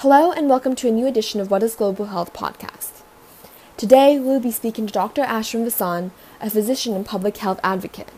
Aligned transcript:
Hello, 0.00 0.32
and 0.32 0.48
welcome 0.48 0.74
to 0.76 0.88
a 0.88 0.90
new 0.90 1.06
edition 1.06 1.42
of 1.42 1.50
What 1.50 1.62
is 1.62 1.76
Global 1.76 2.06
Health 2.06 2.32
podcast. 2.32 3.02
Today, 3.76 4.18
we 4.18 4.24
will 4.24 4.40
be 4.40 4.50
speaking 4.50 4.86
to 4.86 4.92
Dr. 4.94 5.24
Ashwin 5.24 5.66
Vasan, 5.66 6.10
a 6.40 6.48
physician 6.48 6.94
and 6.94 7.04
public 7.04 7.36
health 7.36 7.60
advocate. 7.62 8.08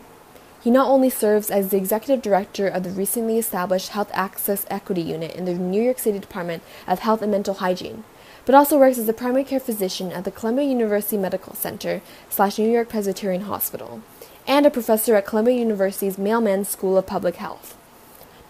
He 0.61 0.71
not 0.71 0.87
only 0.87 1.09
serves 1.09 1.51
as 1.51 1.67
the 1.67 1.75
executive 1.75 2.21
director 2.21 2.69
of 2.69 2.83
the 2.83 2.89
recently 2.89 3.37
established 3.37 3.89
Health 3.89 4.09
Access 4.13 4.65
Equity 4.69 5.01
Unit 5.01 5.35
in 5.35 5.43
the 5.43 5.55
New 5.55 5.83
York 5.83 5.99
City 5.99 6.19
Department 6.19 6.63
of 6.87 6.99
Health 6.99 7.21
and 7.21 7.33
Mental 7.33 7.55
Hygiene, 7.55 8.05
but 8.45 8.55
also 8.55 8.79
works 8.79 8.97
as 8.97 9.09
a 9.09 9.13
primary 9.13 9.43
care 9.43 9.59
physician 9.59 10.13
at 10.13 10.23
the 10.23 10.31
Columbia 10.31 10.65
University 10.65 11.17
Medical 11.17 11.53
Center 11.53 12.01
slash 12.29 12.57
New 12.57 12.71
York 12.71 12.87
Presbyterian 12.87 13.41
Hospital, 13.41 14.01
and 14.47 14.65
a 14.65 14.71
professor 14.71 15.15
at 15.15 15.25
Columbia 15.25 15.55
University's 15.55 16.17
Mailman 16.17 16.63
School 16.63 16.97
of 16.97 17.05
Public 17.05 17.35
Health. 17.35 17.75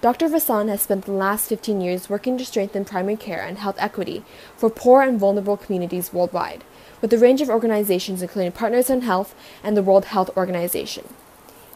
Dr. 0.03 0.27
Vasan 0.27 0.67
has 0.67 0.81
spent 0.81 1.05
the 1.05 1.13
last 1.13 1.47
15 1.47 1.79
years 1.79 2.09
working 2.09 2.37
to 2.37 2.43
strengthen 2.43 2.83
primary 2.83 3.15
care 3.15 3.41
and 3.41 3.57
health 3.57 3.77
equity 3.79 4.21
for 4.57 4.69
poor 4.69 5.01
and 5.01 5.17
vulnerable 5.17 5.55
communities 5.55 6.11
worldwide, 6.11 6.65
with 6.99 7.13
a 7.13 7.17
range 7.17 7.39
of 7.39 7.47
organizations 7.47 8.21
including 8.21 8.51
Partners 8.51 8.89
in 8.89 9.03
Health 9.03 9.33
and 9.63 9.77
the 9.77 9.81
World 9.81 10.03
Health 10.03 10.29
Organization. 10.35 11.05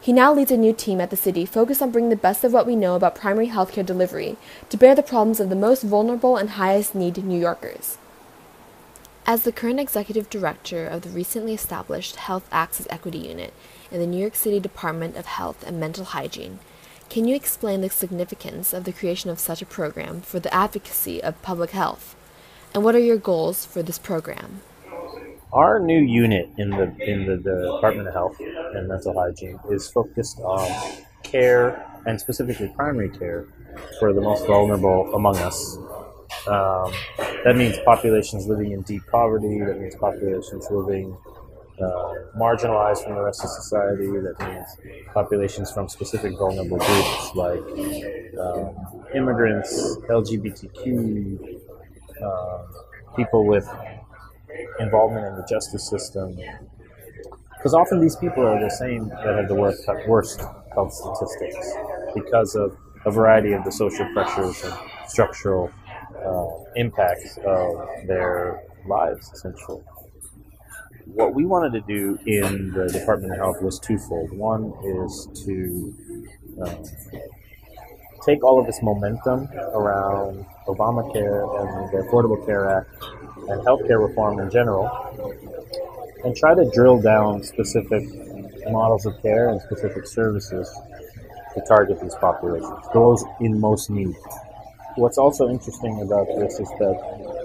He 0.02 0.12
now 0.12 0.34
leads 0.34 0.50
a 0.50 0.58
new 0.58 0.74
team 0.74 1.00
at 1.00 1.08
the 1.08 1.16
city 1.16 1.46
focused 1.46 1.80
on 1.80 1.90
bringing 1.90 2.10
the 2.10 2.16
best 2.16 2.44
of 2.44 2.52
what 2.52 2.66
we 2.66 2.76
know 2.76 2.96
about 2.96 3.14
primary 3.14 3.48
healthcare 3.48 3.86
delivery 3.86 4.36
to 4.68 4.76
bear 4.76 4.94
the 4.94 5.02
problems 5.02 5.40
of 5.40 5.48
the 5.48 5.56
most 5.56 5.82
vulnerable 5.82 6.36
and 6.36 6.50
highest 6.50 6.94
need 6.94 7.16
New 7.24 7.40
Yorkers. 7.40 7.96
As 9.24 9.44
the 9.44 9.52
current 9.52 9.80
executive 9.80 10.28
director 10.28 10.86
of 10.86 11.00
the 11.00 11.08
recently 11.08 11.54
established 11.54 12.16
Health 12.16 12.46
Access 12.52 12.86
Equity 12.90 13.20
Unit 13.20 13.54
in 13.90 14.00
the 14.00 14.06
New 14.06 14.20
York 14.20 14.34
City 14.34 14.60
Department 14.60 15.16
of 15.16 15.24
Health 15.24 15.64
and 15.66 15.80
Mental 15.80 16.04
Hygiene, 16.04 16.58
can 17.08 17.26
you 17.26 17.34
explain 17.34 17.80
the 17.80 17.88
significance 17.88 18.72
of 18.72 18.84
the 18.84 18.92
creation 18.92 19.30
of 19.30 19.38
such 19.38 19.62
a 19.62 19.66
program 19.66 20.20
for 20.20 20.40
the 20.40 20.52
advocacy 20.52 21.22
of 21.22 21.40
public 21.42 21.70
health? 21.70 22.14
And 22.74 22.84
what 22.84 22.94
are 22.94 23.00
your 23.00 23.16
goals 23.16 23.64
for 23.64 23.82
this 23.82 23.98
program? 23.98 24.60
Our 25.52 25.80
new 25.80 25.98
unit 25.98 26.50
in 26.58 26.68
the 26.68 26.94
in 27.00 27.24
the, 27.24 27.36
the 27.36 27.72
Department 27.76 28.08
of 28.08 28.14
Health 28.14 28.36
and 28.38 28.86
Mental 28.86 29.14
Hygiene 29.18 29.58
is 29.70 29.88
focused 29.90 30.38
on 30.40 30.68
care 31.22 31.86
and 32.04 32.20
specifically 32.20 32.70
primary 32.76 33.08
care 33.08 33.46
for 33.98 34.12
the 34.12 34.20
most 34.20 34.46
vulnerable 34.46 35.14
among 35.14 35.38
us. 35.38 35.78
Um, 36.46 36.92
that 37.44 37.54
means 37.56 37.78
populations 37.86 38.46
living 38.46 38.72
in 38.72 38.82
deep 38.82 39.02
poverty. 39.10 39.60
That 39.60 39.80
means 39.80 39.94
populations 39.96 40.66
living 40.70 41.16
uh, 41.80 42.14
marginalized 42.36 43.04
from 43.04 43.14
the 43.14 43.22
rest 43.22 43.42
of 43.44 43.50
society. 43.50 44.06
That 44.06 44.36
means 44.40 44.66
populations 45.12 45.70
from 45.70 45.88
specific 45.88 46.32
vulnerable 46.36 46.78
groups 46.78 47.34
like 47.34 47.60
um, 48.38 48.74
immigrants, 49.14 49.96
LGBTQ, 50.08 51.60
uh, 52.22 52.58
people 53.16 53.46
with 53.46 53.68
involvement 54.80 55.26
in 55.26 55.36
the 55.36 55.46
justice 55.48 55.88
system. 55.88 56.36
Because 57.56 57.74
often 57.74 58.00
these 58.00 58.16
people 58.16 58.46
are 58.46 58.60
the 58.60 58.70
same 58.70 59.08
that 59.08 59.34
have 59.36 59.48
the 59.48 59.54
worst, 59.54 59.84
worst 60.06 60.40
health 60.72 60.92
statistics 60.92 61.72
because 62.14 62.54
of 62.54 62.76
a 63.04 63.10
variety 63.10 63.52
of 63.52 63.64
the 63.64 63.72
social 63.72 64.06
pressures 64.12 64.62
and 64.64 64.74
structural 65.08 65.70
uh, 66.24 66.48
impacts 66.76 67.38
of 67.38 68.06
their 68.06 68.62
lives, 68.86 69.30
essentially 69.32 69.80
what 71.14 71.34
we 71.34 71.44
wanted 71.44 71.72
to 71.72 71.80
do 71.80 72.18
in 72.26 72.70
the 72.72 72.88
Department 72.88 73.32
of 73.32 73.38
Health 73.38 73.62
was 73.62 73.78
twofold. 73.80 74.32
One 74.32 74.72
is 74.84 75.28
to 75.44 75.94
uh, 76.62 76.74
take 78.24 78.44
all 78.44 78.60
of 78.60 78.66
this 78.66 78.80
momentum 78.82 79.48
around 79.72 80.44
Obamacare 80.66 81.42
and 81.60 81.92
the 81.92 82.06
Affordable 82.06 82.44
Care 82.44 82.68
Act 82.68 82.90
and 83.48 83.60
healthcare 83.66 84.06
reform 84.06 84.38
in 84.40 84.50
general 84.50 84.86
and 86.24 86.36
try 86.36 86.54
to 86.54 86.68
drill 86.74 87.00
down 87.00 87.42
specific 87.42 88.04
models 88.70 89.06
of 89.06 89.20
care 89.22 89.48
and 89.48 89.60
specific 89.62 90.06
services 90.06 90.68
to 91.54 91.62
target 91.66 92.00
these 92.00 92.14
populations, 92.16 92.86
those 92.92 93.24
in 93.40 93.58
most 93.58 93.88
need. 93.88 94.14
What's 94.96 95.16
also 95.16 95.48
interesting 95.48 96.02
about 96.02 96.26
this 96.38 96.60
is 96.60 96.68
that 96.80 97.37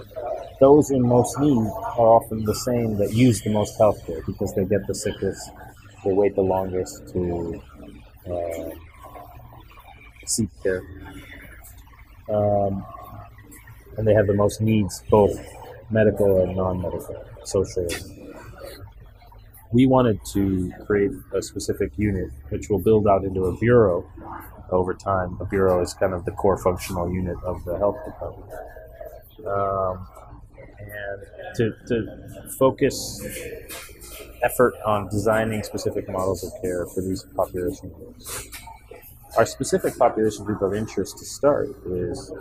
those 0.59 0.91
in 0.91 1.02
most 1.08 1.40
need 1.40 1.58
are 1.58 2.08
often 2.18 2.44
the 2.44 2.56
same 2.56 2.97
that 2.97 3.14
use 3.14 3.41
the 3.41 3.52
most 3.52 3.78
healthcare 3.80 4.25
because 4.25 4.53
they 4.56 4.66
get 4.66 4.86
the 4.88 4.96
sickest, 4.96 5.50
they 6.03 6.14
wait 6.14 6.36
the 6.36 6.41
longest 6.41 7.08
to 7.14 7.62
uh, 8.31 8.69
seek 10.25 10.50
care, 10.62 10.84
um, 12.30 12.86
and 13.97 14.08
they 14.08 14.13
have 14.13 14.28
the 14.28 14.34
most 14.34 14.62
needs, 14.62 15.03
both 15.09 15.38
medical 15.90 16.42
and 16.44 16.56
non-medical, 16.56 17.25
social. 17.44 17.88
We 19.72 19.88
wanted 19.88 20.19
to 20.34 20.72
create 20.86 21.12
a 21.34 21.42
specific 21.42 21.94
unit 21.97 22.30
which 22.50 22.69
will 22.69 22.80
build 22.80 23.08
out 23.08 23.24
into 23.24 23.46
a 23.46 23.58
bureau 23.58 24.06
over 24.72 24.94
time. 24.94 25.38
A 25.40 25.46
bureau 25.46 25.81
is 25.81 25.94
kind 25.96 26.13
of 26.13 26.25
the 26.25 26.31
core 26.31 26.58
functional 26.58 27.12
unit 27.12 27.38
of 27.44 27.63
the 27.66 27.78
health 27.78 27.97
department. 28.06 28.52
Um, 29.47 30.08
and 30.83 31.55
to, 31.55 31.73
to 31.88 32.49
focus 32.57 33.21
effort 34.41 34.73
on 34.85 35.07
designing 35.09 35.63
specific 35.63 36.09
models 36.09 36.44
of 36.44 36.51
care 36.61 36.85
for 36.88 37.01
these 37.01 37.23
population 37.35 37.89
groups. 37.89 38.47
Our 39.38 39.45
specific 39.45 39.97
population 39.97 40.45
group 40.45 40.61
of 40.61 40.75
interest 40.75 41.17
to 41.19 41.25
start 41.25 41.69
is 41.88 42.31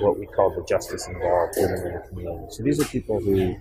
what 0.00 0.18
we 0.18 0.26
call 0.26 0.50
the 0.50 0.64
justice 0.68 1.06
involved 1.08 1.54
living 1.56 1.86
in 1.86 1.92
the 1.94 2.04
community. 2.08 2.46
So 2.50 2.62
these 2.62 2.80
are 2.80 2.84
people 2.86 3.20
who 3.20 3.56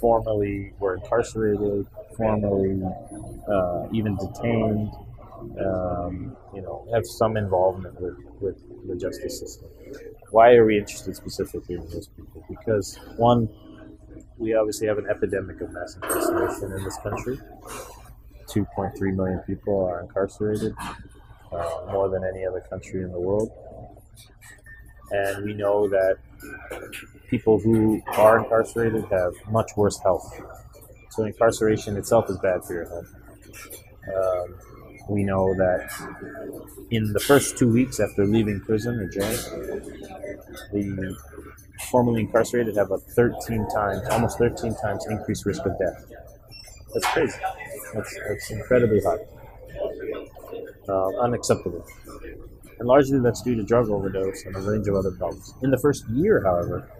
formerly 0.00 0.72
were 0.78 0.94
incarcerated, 0.96 1.86
formerly 2.16 2.82
uh, 3.48 3.88
even 3.92 4.16
detained, 4.16 4.90
um, 5.60 6.36
you 6.54 6.62
know, 6.62 6.86
have 6.94 7.06
some 7.06 7.36
involvement 7.36 8.00
with, 8.00 8.16
with 8.40 8.88
the 8.88 8.96
justice 8.96 9.40
system. 9.40 9.68
Why 10.34 10.54
are 10.54 10.66
we 10.66 10.78
interested 10.78 11.14
specifically 11.14 11.76
in 11.76 11.88
those 11.90 12.08
people? 12.08 12.44
Because 12.50 12.98
one, 13.16 13.48
we 14.36 14.52
obviously 14.52 14.88
have 14.88 14.98
an 14.98 15.06
epidemic 15.08 15.60
of 15.60 15.70
mass 15.70 15.94
incarceration 15.94 16.72
in 16.72 16.82
this 16.82 16.98
country. 17.04 17.38
2.3 18.48 19.14
million 19.14 19.38
people 19.46 19.86
are 19.86 20.00
incarcerated, 20.00 20.74
uh, 21.52 21.86
more 21.92 22.08
than 22.08 22.24
any 22.24 22.44
other 22.44 22.60
country 22.68 23.04
in 23.04 23.12
the 23.12 23.20
world. 23.20 23.48
And 25.12 25.44
we 25.44 25.54
know 25.54 25.88
that 25.88 26.18
people 27.30 27.60
who 27.60 28.02
are 28.08 28.40
incarcerated 28.40 29.04
have 29.12 29.34
much 29.52 29.70
worse 29.76 30.00
health. 30.02 30.28
So 31.10 31.22
incarceration 31.22 31.96
itself 31.96 32.28
is 32.28 32.38
bad 32.38 32.64
for 32.64 32.72
your 32.72 32.88
health. 32.88 33.14
Um, 34.12 34.54
we 35.08 35.22
know 35.22 35.54
that 35.54 35.90
in 36.90 37.12
the 37.12 37.20
first 37.20 37.58
two 37.58 37.68
weeks 37.72 38.00
after 38.00 38.26
leaving 38.26 38.60
prison 38.60 38.94
or 38.98 39.08
jail, 39.08 39.36
the 40.72 41.16
formerly 41.90 42.22
incarcerated 42.22 42.76
have 42.76 42.90
a 42.90 42.98
13 42.98 43.66
times, 43.70 44.02
almost 44.10 44.38
13 44.38 44.74
times 44.76 45.04
increased 45.10 45.44
risk 45.46 45.64
of 45.66 45.78
death. 45.78 46.04
That's 46.94 47.06
crazy. 47.06 47.38
That's, 47.94 48.18
that's 48.28 48.50
incredibly 48.50 49.00
high. 49.02 49.18
Uh, 50.88 51.08
unacceptable. 51.20 51.84
And 52.78 52.88
largely 52.88 53.20
that's 53.20 53.42
due 53.42 53.54
to 53.54 53.62
drug 53.62 53.88
overdose 53.88 54.44
and 54.44 54.56
a 54.56 54.60
range 54.60 54.88
of 54.88 54.94
other 54.96 55.12
problems. 55.12 55.54
In 55.62 55.70
the 55.70 55.78
first 55.78 56.06
year, 56.10 56.42
however, 56.44 56.90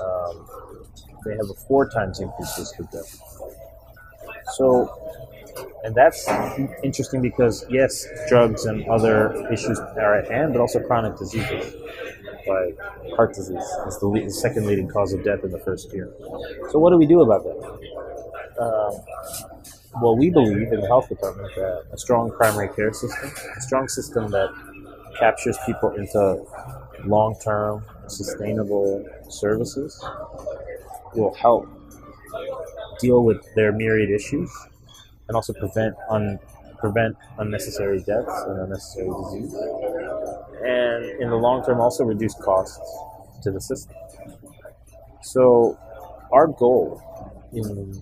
um, 0.00 0.46
they 1.24 1.32
have 1.32 1.50
a 1.50 1.54
four 1.68 1.88
times 1.90 2.20
increased 2.20 2.58
risk 2.58 2.78
of 2.80 2.90
death. 2.90 3.22
So 4.56 4.88
and 5.84 5.94
that's 5.94 6.28
interesting 6.82 7.22
because 7.22 7.64
yes, 7.70 8.06
drugs 8.28 8.64
and 8.66 8.86
other 8.88 9.50
issues 9.52 9.78
are 9.78 10.18
at 10.18 10.30
hand, 10.30 10.52
but 10.52 10.60
also 10.60 10.80
chronic 10.80 11.16
diseases 11.16 11.74
like 12.48 12.78
heart 13.14 13.34
disease 13.34 13.62
is 13.86 13.98
the, 13.98 14.06
lead, 14.06 14.26
the 14.26 14.30
second 14.30 14.66
leading 14.66 14.88
cause 14.88 15.12
of 15.12 15.22
death 15.24 15.44
in 15.44 15.50
the 15.50 15.58
first 15.58 15.92
year. 15.92 16.12
So 16.70 16.78
what 16.78 16.90
do 16.90 16.96
we 16.96 17.06
do 17.06 17.20
about 17.20 17.44
that? 17.44 17.58
Um, 18.60 20.02
well, 20.02 20.16
we 20.16 20.30
believe 20.30 20.72
in 20.72 20.80
the 20.80 20.86
health 20.86 21.08
department 21.08 21.48
that 21.56 21.84
a 21.92 21.98
strong 21.98 22.30
primary 22.30 22.68
care 22.74 22.92
system, 22.92 23.30
a 23.56 23.60
strong 23.60 23.88
system 23.88 24.30
that 24.30 24.50
captures 25.18 25.58
people 25.66 25.90
into 25.90 26.44
long-term, 27.04 27.84
sustainable 28.06 29.06
services, 29.28 30.02
will 31.14 31.34
help 31.34 31.68
deal 33.00 33.24
with 33.24 33.44
their 33.54 33.72
myriad 33.72 34.10
issues 34.10 34.50
and 35.28 35.36
also 35.36 35.52
prevent 35.54 35.94
un, 36.10 36.38
prevent 36.78 37.16
unnecessary 37.38 37.98
deaths 38.00 38.42
and 38.46 38.60
unnecessary 38.60 39.08
disease, 39.08 39.54
and 40.64 41.04
in 41.20 41.30
the 41.30 41.36
long 41.36 41.64
term 41.64 41.80
also 41.80 42.04
reduce 42.04 42.34
costs 42.34 42.80
to 43.42 43.50
the 43.50 43.60
system. 43.60 43.94
So, 45.22 45.78
our 46.32 46.46
goal 46.46 47.02
in 47.52 48.00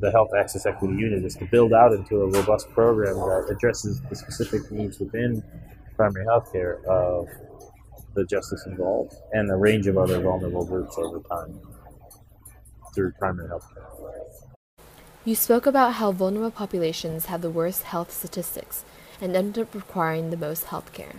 the 0.00 0.10
Health 0.10 0.30
Access 0.38 0.66
Equity 0.66 0.94
Unit 0.94 1.24
is 1.24 1.34
to 1.36 1.46
build 1.46 1.72
out 1.72 1.92
into 1.92 2.22
a 2.22 2.28
robust 2.28 2.68
program 2.70 3.16
that 3.16 3.48
addresses 3.50 4.00
the 4.02 4.16
specific 4.16 4.70
needs 4.70 4.98
within 4.98 5.42
primary 5.96 6.24
health 6.26 6.52
care 6.52 6.78
of 6.88 7.28
the 8.14 8.24
justice 8.24 8.64
involved 8.66 9.14
and 9.32 9.50
a 9.50 9.56
range 9.56 9.86
of 9.86 9.96
other 9.98 10.20
vulnerable 10.20 10.64
groups 10.64 10.96
over 10.98 11.20
time 11.20 11.58
through 12.94 13.12
primary 13.12 13.48
health 13.48 13.66
care. 13.74 13.84
You 15.26 15.34
spoke 15.34 15.64
about 15.64 15.94
how 15.94 16.12
vulnerable 16.12 16.50
populations 16.50 17.26
have 17.26 17.40
the 17.40 17.48
worst 17.48 17.84
health 17.84 18.12
statistics 18.12 18.84
and 19.22 19.34
end 19.34 19.58
up 19.58 19.74
requiring 19.74 20.28
the 20.28 20.36
most 20.36 20.64
health 20.64 20.92
care. 20.92 21.14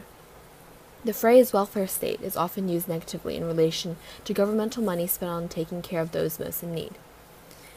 The 1.04 1.12
phrase 1.12 1.54
welfare 1.54 1.88
state 1.88 2.22
is 2.22 2.38
often 2.38 2.70
used 2.70 2.88
negatively 2.88 3.36
in 3.36 3.46
relation 3.46 3.98
to 4.26 4.34
governmental 4.34 4.84
money 4.84 5.08
spent 5.08 5.32
on 5.32 5.48
taking 5.48 5.82
care 5.82 6.02
of 6.02 6.12
those 6.12 6.40
most 6.40 6.62
in 6.62 6.76
need. 6.76 6.94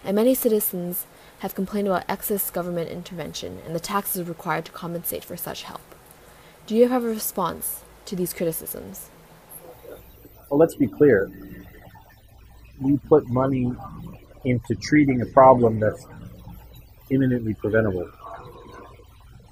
And 0.04 0.16
many 0.16 0.34
citizens 0.34 1.06
have 1.38 1.54
complained 1.54 1.88
about 1.88 2.04
excess 2.10 2.50
government 2.50 2.90
intervention 2.90 3.62
and 3.64 3.74
the 3.74 3.80
taxes 3.80 4.28
required 4.28 4.66
to 4.66 4.72
compensate 4.72 5.24
for 5.24 5.36
such 5.38 5.62
help. 5.62 5.80
Do 6.66 6.74
you 6.74 6.88
have 6.88 7.04
a 7.04 7.08
response 7.08 7.84
to 8.04 8.14
these 8.14 8.34
criticisms? 8.34 9.08
Well, 10.50 10.58
let's 10.58 10.74
be 10.74 10.88
clear. 10.88 11.30
We 12.82 12.98
put 12.98 13.26
money 13.28 13.72
into 14.44 14.74
treating 14.74 15.22
a 15.22 15.26
problem 15.26 15.80
that's 15.80 16.06
imminently 17.10 17.54
preventable. 17.54 18.08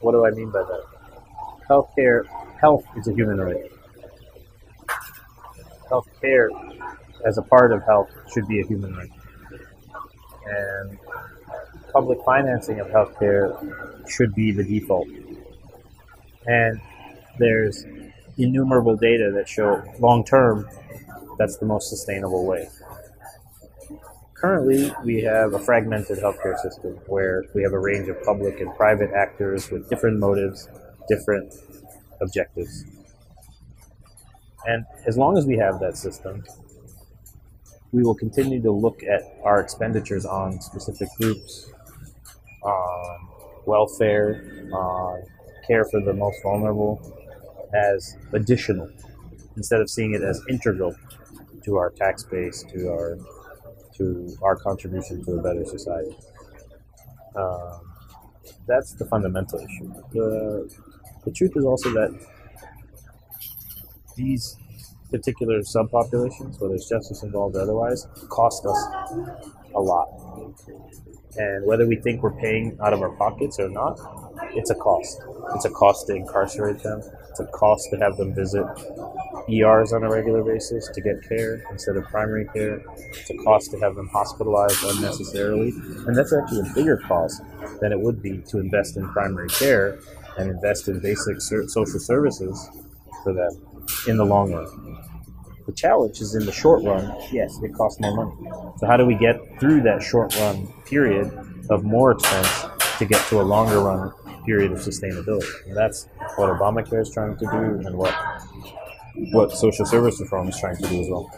What 0.00 0.12
do 0.12 0.26
I 0.26 0.30
mean 0.30 0.50
by 0.50 0.62
that? 0.62 0.84
Healthcare, 1.68 2.26
health 2.60 2.84
is 2.96 3.08
a 3.08 3.12
human 3.12 3.40
right. 3.40 3.70
Healthcare, 5.90 6.48
as 7.24 7.38
a 7.38 7.42
part 7.42 7.72
of 7.72 7.82
health, 7.84 8.10
should 8.32 8.46
be 8.46 8.60
a 8.60 8.66
human 8.66 8.94
right. 8.94 9.10
And 10.46 10.98
public 11.92 12.18
financing 12.24 12.78
of 12.80 12.88
healthcare 12.88 14.08
should 14.08 14.34
be 14.34 14.52
the 14.52 14.62
default. 14.62 15.08
And 16.46 16.80
there's 17.38 17.84
innumerable 18.38 18.96
data 18.96 19.32
that 19.34 19.48
show 19.48 19.82
long 19.98 20.24
term 20.24 20.68
that's 21.38 21.56
the 21.58 21.66
most 21.66 21.88
sustainable 21.88 22.46
way. 22.46 22.68
Currently, 24.40 24.92
we 25.02 25.22
have 25.22 25.54
a 25.54 25.58
fragmented 25.58 26.18
healthcare 26.18 26.58
system 26.58 26.92
where 27.06 27.44
we 27.54 27.62
have 27.62 27.72
a 27.72 27.78
range 27.78 28.08
of 28.08 28.22
public 28.22 28.60
and 28.60 28.74
private 28.76 29.10
actors 29.12 29.70
with 29.70 29.88
different 29.88 30.18
motives, 30.18 30.68
different 31.08 31.54
objectives. 32.20 32.84
And 34.66 34.84
as 35.06 35.16
long 35.16 35.38
as 35.38 35.46
we 35.46 35.56
have 35.56 35.80
that 35.80 35.96
system, 35.96 36.44
we 37.92 38.02
will 38.02 38.14
continue 38.14 38.60
to 38.60 38.70
look 38.70 39.02
at 39.04 39.22
our 39.42 39.58
expenditures 39.58 40.26
on 40.26 40.60
specific 40.60 41.08
groups, 41.18 41.72
on 42.62 43.28
welfare, 43.64 44.68
on 44.70 45.22
care 45.66 45.86
for 45.86 46.02
the 46.02 46.12
most 46.12 46.42
vulnerable, 46.42 47.00
as 47.72 48.16
additional 48.34 48.90
instead 49.56 49.80
of 49.80 49.88
seeing 49.88 50.12
it 50.12 50.22
as 50.22 50.42
integral 50.50 50.94
to 51.64 51.76
our 51.76 51.90
tax 51.90 52.22
base, 52.24 52.62
to 52.64 52.88
our 52.88 53.18
to 53.96 54.36
our 54.42 54.56
contribution 54.56 55.24
to 55.24 55.32
a 55.32 55.42
better 55.42 55.64
society. 55.64 56.16
Um, 57.36 57.80
that's 58.66 58.92
the 58.94 59.04
fundamental 59.06 59.58
issue. 59.58 59.92
The, 60.12 60.74
the 61.24 61.32
truth 61.32 61.52
is 61.56 61.64
also 61.64 61.90
that 61.90 62.10
these 64.16 64.56
particular 65.10 65.60
subpopulations, 65.60 66.60
whether 66.60 66.74
it's 66.74 66.88
justice 66.88 67.22
involved 67.22 67.56
or 67.56 67.60
otherwise, 67.60 68.06
cost 68.28 68.64
us 68.66 68.78
a 69.74 69.80
lot. 69.80 70.08
And 71.38 71.66
whether 71.66 71.86
we 71.86 71.96
think 71.96 72.22
we're 72.22 72.38
paying 72.40 72.78
out 72.82 72.92
of 72.92 73.02
our 73.02 73.10
pockets 73.10 73.58
or 73.58 73.68
not, 73.68 73.98
it's 74.54 74.70
a 74.70 74.74
cost. 74.74 75.20
It's 75.54 75.64
a 75.64 75.70
cost 75.70 76.06
to 76.06 76.14
incarcerate 76.14 76.82
them. 76.82 77.02
It's 77.30 77.40
a 77.40 77.46
cost 77.46 77.88
to 77.90 77.98
have 77.98 78.16
them 78.16 78.34
visit 78.34 78.64
ERs 79.48 79.92
on 79.92 80.02
a 80.02 80.10
regular 80.10 80.42
basis 80.42 80.88
to 80.88 81.00
get 81.00 81.22
care 81.28 81.62
instead 81.70 81.96
of 81.96 82.04
primary 82.04 82.46
care. 82.54 82.82
It's 83.10 83.30
a 83.30 83.36
cost 83.36 83.70
to 83.72 83.78
have 83.80 83.94
them 83.94 84.08
hospitalized 84.08 84.82
unnecessarily. 84.82 85.70
And 86.06 86.16
that's 86.16 86.32
actually 86.32 86.60
a 86.60 86.74
bigger 86.74 86.96
cost 87.06 87.42
than 87.80 87.92
it 87.92 88.00
would 88.00 88.22
be 88.22 88.38
to 88.48 88.58
invest 88.58 88.96
in 88.96 89.06
primary 89.10 89.48
care 89.48 89.98
and 90.38 90.50
invest 90.50 90.88
in 90.88 91.00
basic 91.00 91.40
social 91.40 92.00
services 92.00 92.70
for 93.22 93.32
them 93.32 93.50
in 94.08 94.16
the 94.16 94.24
long 94.24 94.52
run. 94.52 95.15
The 95.66 95.72
challenge 95.72 96.20
is 96.20 96.36
in 96.36 96.46
the 96.46 96.52
short 96.52 96.84
run, 96.84 97.12
yes, 97.32 97.58
it 97.60 97.74
costs 97.74 98.00
more 98.00 98.14
money. 98.14 98.50
So, 98.78 98.86
how 98.86 98.96
do 98.96 99.04
we 99.04 99.16
get 99.16 99.36
through 99.58 99.82
that 99.82 100.00
short 100.00 100.36
run 100.38 100.68
period 100.84 101.26
of 101.70 101.82
more 101.82 102.12
expense 102.12 102.66
to 102.98 103.04
get 103.04 103.20
to 103.28 103.40
a 103.40 103.42
longer 103.42 103.80
run 103.80 104.12
period 104.44 104.70
of 104.70 104.78
sustainability? 104.78 105.50
And 105.66 105.76
that's 105.76 106.06
what 106.36 106.50
Obamacare 106.50 107.02
is 107.02 107.10
trying 107.10 107.36
to 107.36 107.44
do 107.46 107.86
and 107.86 107.96
what 107.96 108.14
what 109.32 109.50
social 109.50 109.84
service 109.84 110.20
reform 110.20 110.48
is 110.48 110.58
trying 110.60 110.76
to 110.76 110.88
do 110.88 111.00
as 111.00 111.08
well. 111.10 111.30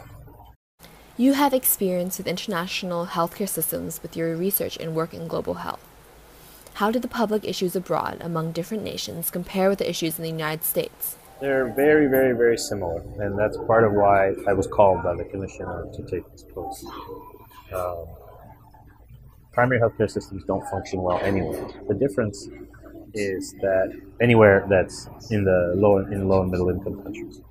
You 1.17 1.33
have 1.33 1.53
experience 1.53 2.17
with 2.17 2.27
international 2.27 3.07
healthcare 3.07 3.49
systems 3.49 4.01
with 4.01 4.15
your 4.15 4.35
research 4.35 4.77
and 4.77 4.93
work 4.93 5.13
in 5.13 5.27
global 5.27 5.55
health. 5.55 5.83
How 6.75 6.91
do 6.91 6.99
the 6.99 7.07
public 7.07 7.43
issues 7.45 7.75
abroad 7.75 8.19
among 8.21 8.51
different 8.51 8.83
nations 8.83 9.31
compare 9.31 9.69
with 9.69 9.79
the 9.79 9.89
issues 9.89 10.17
in 10.17 10.23
the 10.23 10.29
United 10.29 10.63
States? 10.63 11.17
They're 11.41 11.73
very, 11.73 12.07
very, 12.07 12.35
very 12.35 12.57
similar, 12.57 13.01
and 13.19 13.39
that's 13.39 13.57
part 13.65 13.85
of 13.85 13.93
why 13.93 14.33
I 14.47 14.53
was 14.53 14.67
called 14.67 15.03
by 15.03 15.15
the 15.15 15.23
commissioner 15.23 15.87
to 15.93 16.03
take 16.03 16.29
this 16.31 16.43
post. 16.53 16.85
Um, 17.73 18.05
primary 19.53 19.79
healthcare 19.79 20.11
systems 20.11 20.43
don't 20.45 20.65
function 20.69 21.01
well 21.01 21.19
anywhere. 21.19 21.65
The 21.87 21.95
difference 21.95 22.49
is 23.13 23.53
that 23.61 23.97
anywhere 24.19 24.65
that's 24.69 25.09
in 25.31 25.45
the 25.45 25.73
low 25.75 25.99
in 25.99 26.27
low 26.27 26.41
and 26.41 26.51
middle 26.51 26.69
income 26.69 27.01
countries. 27.03 27.41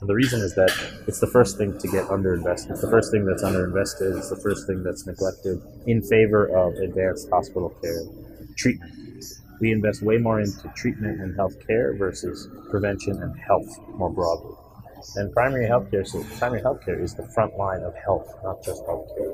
And 0.00 0.08
the 0.08 0.14
reason 0.14 0.40
is 0.40 0.54
that 0.56 0.70
it's 1.06 1.20
the 1.20 1.28
first 1.28 1.56
thing 1.56 1.78
to 1.78 1.88
get 1.88 2.06
underinvested. 2.08 2.72
It's 2.72 2.80
the 2.80 2.90
first 2.90 3.12
thing 3.12 3.24
that's 3.24 3.44
underinvested. 3.44 4.18
It's 4.18 4.30
the 4.30 4.40
first 4.42 4.66
thing 4.66 4.82
that's 4.82 5.06
neglected 5.06 5.62
in 5.86 6.02
favor 6.02 6.46
of 6.46 6.74
advanced 6.74 7.30
hospital 7.30 7.70
care 7.80 8.02
treatment. 8.56 9.03
We 9.60 9.72
invest 9.72 10.02
way 10.02 10.18
more 10.18 10.40
into 10.40 10.68
treatment 10.74 11.20
and 11.20 11.34
health 11.36 11.64
care 11.66 11.94
versus 11.96 12.48
prevention 12.70 13.22
and 13.22 13.38
health 13.38 13.78
more 13.96 14.10
broadly. 14.10 14.56
And 15.16 15.32
primary 15.32 15.66
health 15.66 15.90
care, 15.90 16.04
so 16.04 16.24
primary 16.38 16.62
health 16.62 16.84
care 16.84 17.00
is 17.00 17.14
the 17.14 17.26
front 17.28 17.56
line 17.56 17.82
of 17.82 17.94
health, 17.94 18.26
not 18.42 18.62
just 18.64 18.84
health 18.86 19.08
care. 19.16 19.32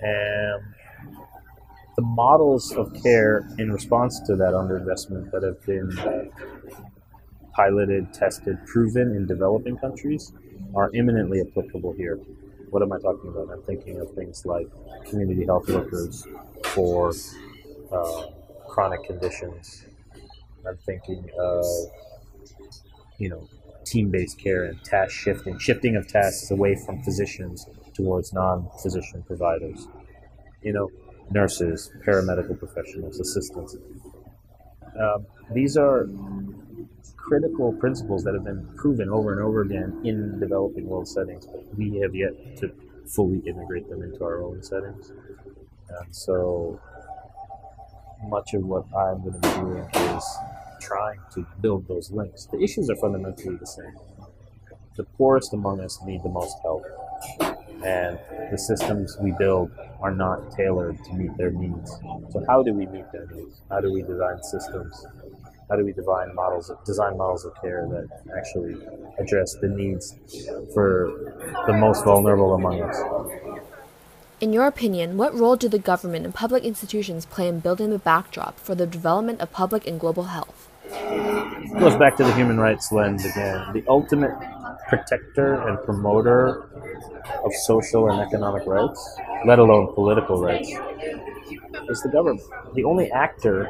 And 0.00 0.62
the 1.96 2.02
models 2.02 2.72
of 2.72 2.94
care 3.02 3.48
in 3.58 3.72
response 3.72 4.20
to 4.20 4.36
that 4.36 4.52
underinvestment 4.52 5.32
that 5.32 5.42
have 5.42 5.64
been 5.66 6.30
piloted, 7.52 8.14
tested, 8.14 8.56
proven 8.66 9.16
in 9.16 9.26
developing 9.26 9.76
countries 9.76 10.32
are 10.76 10.90
eminently 10.94 11.40
applicable 11.40 11.92
here. 11.94 12.16
What 12.70 12.82
am 12.82 12.92
I 12.92 12.98
talking 12.98 13.30
about? 13.30 13.50
I'm 13.50 13.62
thinking 13.62 14.00
of 14.00 14.14
things 14.14 14.46
like 14.46 14.68
community 15.06 15.44
health 15.44 15.68
workers 15.68 16.24
for 16.66 17.12
uh, 17.90 18.26
chronic 18.78 19.02
conditions. 19.02 19.86
I'm 20.64 20.76
thinking 20.86 21.28
of, 21.36 21.64
you 23.18 23.28
know, 23.28 23.48
team-based 23.84 24.38
care 24.38 24.66
and 24.66 24.80
task 24.84 25.10
shifting, 25.10 25.58
shifting 25.58 25.96
of 25.96 26.06
tasks 26.06 26.52
away 26.52 26.76
from 26.86 27.02
physicians 27.02 27.66
towards 27.92 28.32
non-physician 28.32 29.24
providers. 29.26 29.88
You 30.62 30.74
know, 30.74 30.90
nurses, 31.32 31.90
paramedical 32.06 32.56
professionals, 32.56 33.18
assistants. 33.18 33.76
Uh, 34.96 35.18
these 35.52 35.76
are 35.76 36.06
critical 37.16 37.72
principles 37.72 38.22
that 38.22 38.34
have 38.34 38.44
been 38.44 38.64
proven 38.76 39.08
over 39.08 39.32
and 39.32 39.42
over 39.42 39.62
again 39.62 40.02
in 40.04 40.38
developing 40.38 40.86
world 40.86 41.08
settings, 41.08 41.46
but 41.46 41.64
we 41.76 41.98
have 41.98 42.14
yet 42.14 42.56
to 42.58 42.70
fully 43.06 43.40
integrate 43.40 43.88
them 43.88 44.04
into 44.04 44.22
our 44.22 44.40
own 44.40 44.62
settings. 44.62 45.10
And 45.88 46.14
so 46.14 46.80
much 48.24 48.54
of 48.54 48.64
what 48.64 48.84
I'm 48.94 49.22
going 49.22 49.40
to 49.40 49.48
be 49.48 49.54
doing 49.54 50.14
is 50.16 50.24
trying 50.80 51.20
to 51.34 51.46
build 51.60 51.86
those 51.88 52.10
links. 52.10 52.46
The 52.46 52.60
issues 52.62 52.90
are 52.90 52.96
fundamentally 52.96 53.56
the 53.56 53.66
same. 53.66 53.94
The 54.96 55.04
poorest 55.04 55.52
among 55.52 55.80
us 55.80 55.98
need 56.04 56.22
the 56.22 56.28
most 56.28 56.56
help, 56.62 56.84
and 57.84 58.18
the 58.50 58.58
systems 58.58 59.16
we 59.20 59.32
build 59.38 59.70
are 60.00 60.14
not 60.14 60.50
tailored 60.52 60.98
to 61.04 61.12
meet 61.14 61.36
their 61.36 61.50
needs. 61.50 61.90
So, 62.30 62.44
how 62.48 62.62
do 62.62 62.72
we 62.72 62.86
meet 62.86 63.10
their 63.12 63.26
needs? 63.26 63.60
How 63.70 63.80
do 63.80 63.92
we 63.92 64.02
design 64.02 64.42
systems 64.42 65.06
how 65.68 65.76
do 65.76 65.84
we 65.84 65.92
design 65.92 66.34
models 66.34 66.70
of, 66.70 66.82
design 66.84 67.18
models 67.18 67.44
of 67.44 67.52
care 67.60 67.86
that 67.90 68.08
actually 68.36 68.74
address 69.18 69.54
the 69.60 69.68
needs 69.68 70.14
for 70.72 71.10
the 71.66 71.74
most 71.74 72.04
vulnerable 72.04 72.54
among 72.54 72.80
us? 72.80 72.96
In 74.40 74.52
your 74.52 74.68
opinion, 74.68 75.16
what 75.16 75.34
role 75.34 75.56
do 75.56 75.68
the 75.68 75.80
government 75.80 76.24
and 76.24 76.32
public 76.32 76.62
institutions 76.62 77.26
play 77.26 77.48
in 77.48 77.58
building 77.58 77.90
the 77.90 77.98
backdrop 77.98 78.56
for 78.60 78.76
the 78.76 78.86
development 78.86 79.40
of 79.40 79.50
public 79.50 79.84
and 79.84 79.98
global 79.98 80.24
health? 80.24 80.68
It 80.84 81.80
goes 81.80 81.96
back 81.96 82.16
to 82.18 82.22
the 82.22 82.32
human 82.34 82.60
rights 82.60 82.92
lens 82.92 83.24
again. 83.24 83.72
The 83.72 83.82
ultimate 83.88 84.30
protector 84.88 85.54
and 85.68 85.82
promoter 85.84 86.70
of 87.44 87.52
social 87.66 88.08
and 88.10 88.20
economic 88.20 88.64
rights, 88.64 89.18
let 89.44 89.58
alone 89.58 89.92
political 89.94 90.40
rights, 90.40 90.70
is 91.88 92.00
the 92.02 92.08
government. 92.08 92.40
The 92.74 92.84
only 92.84 93.10
actor 93.10 93.68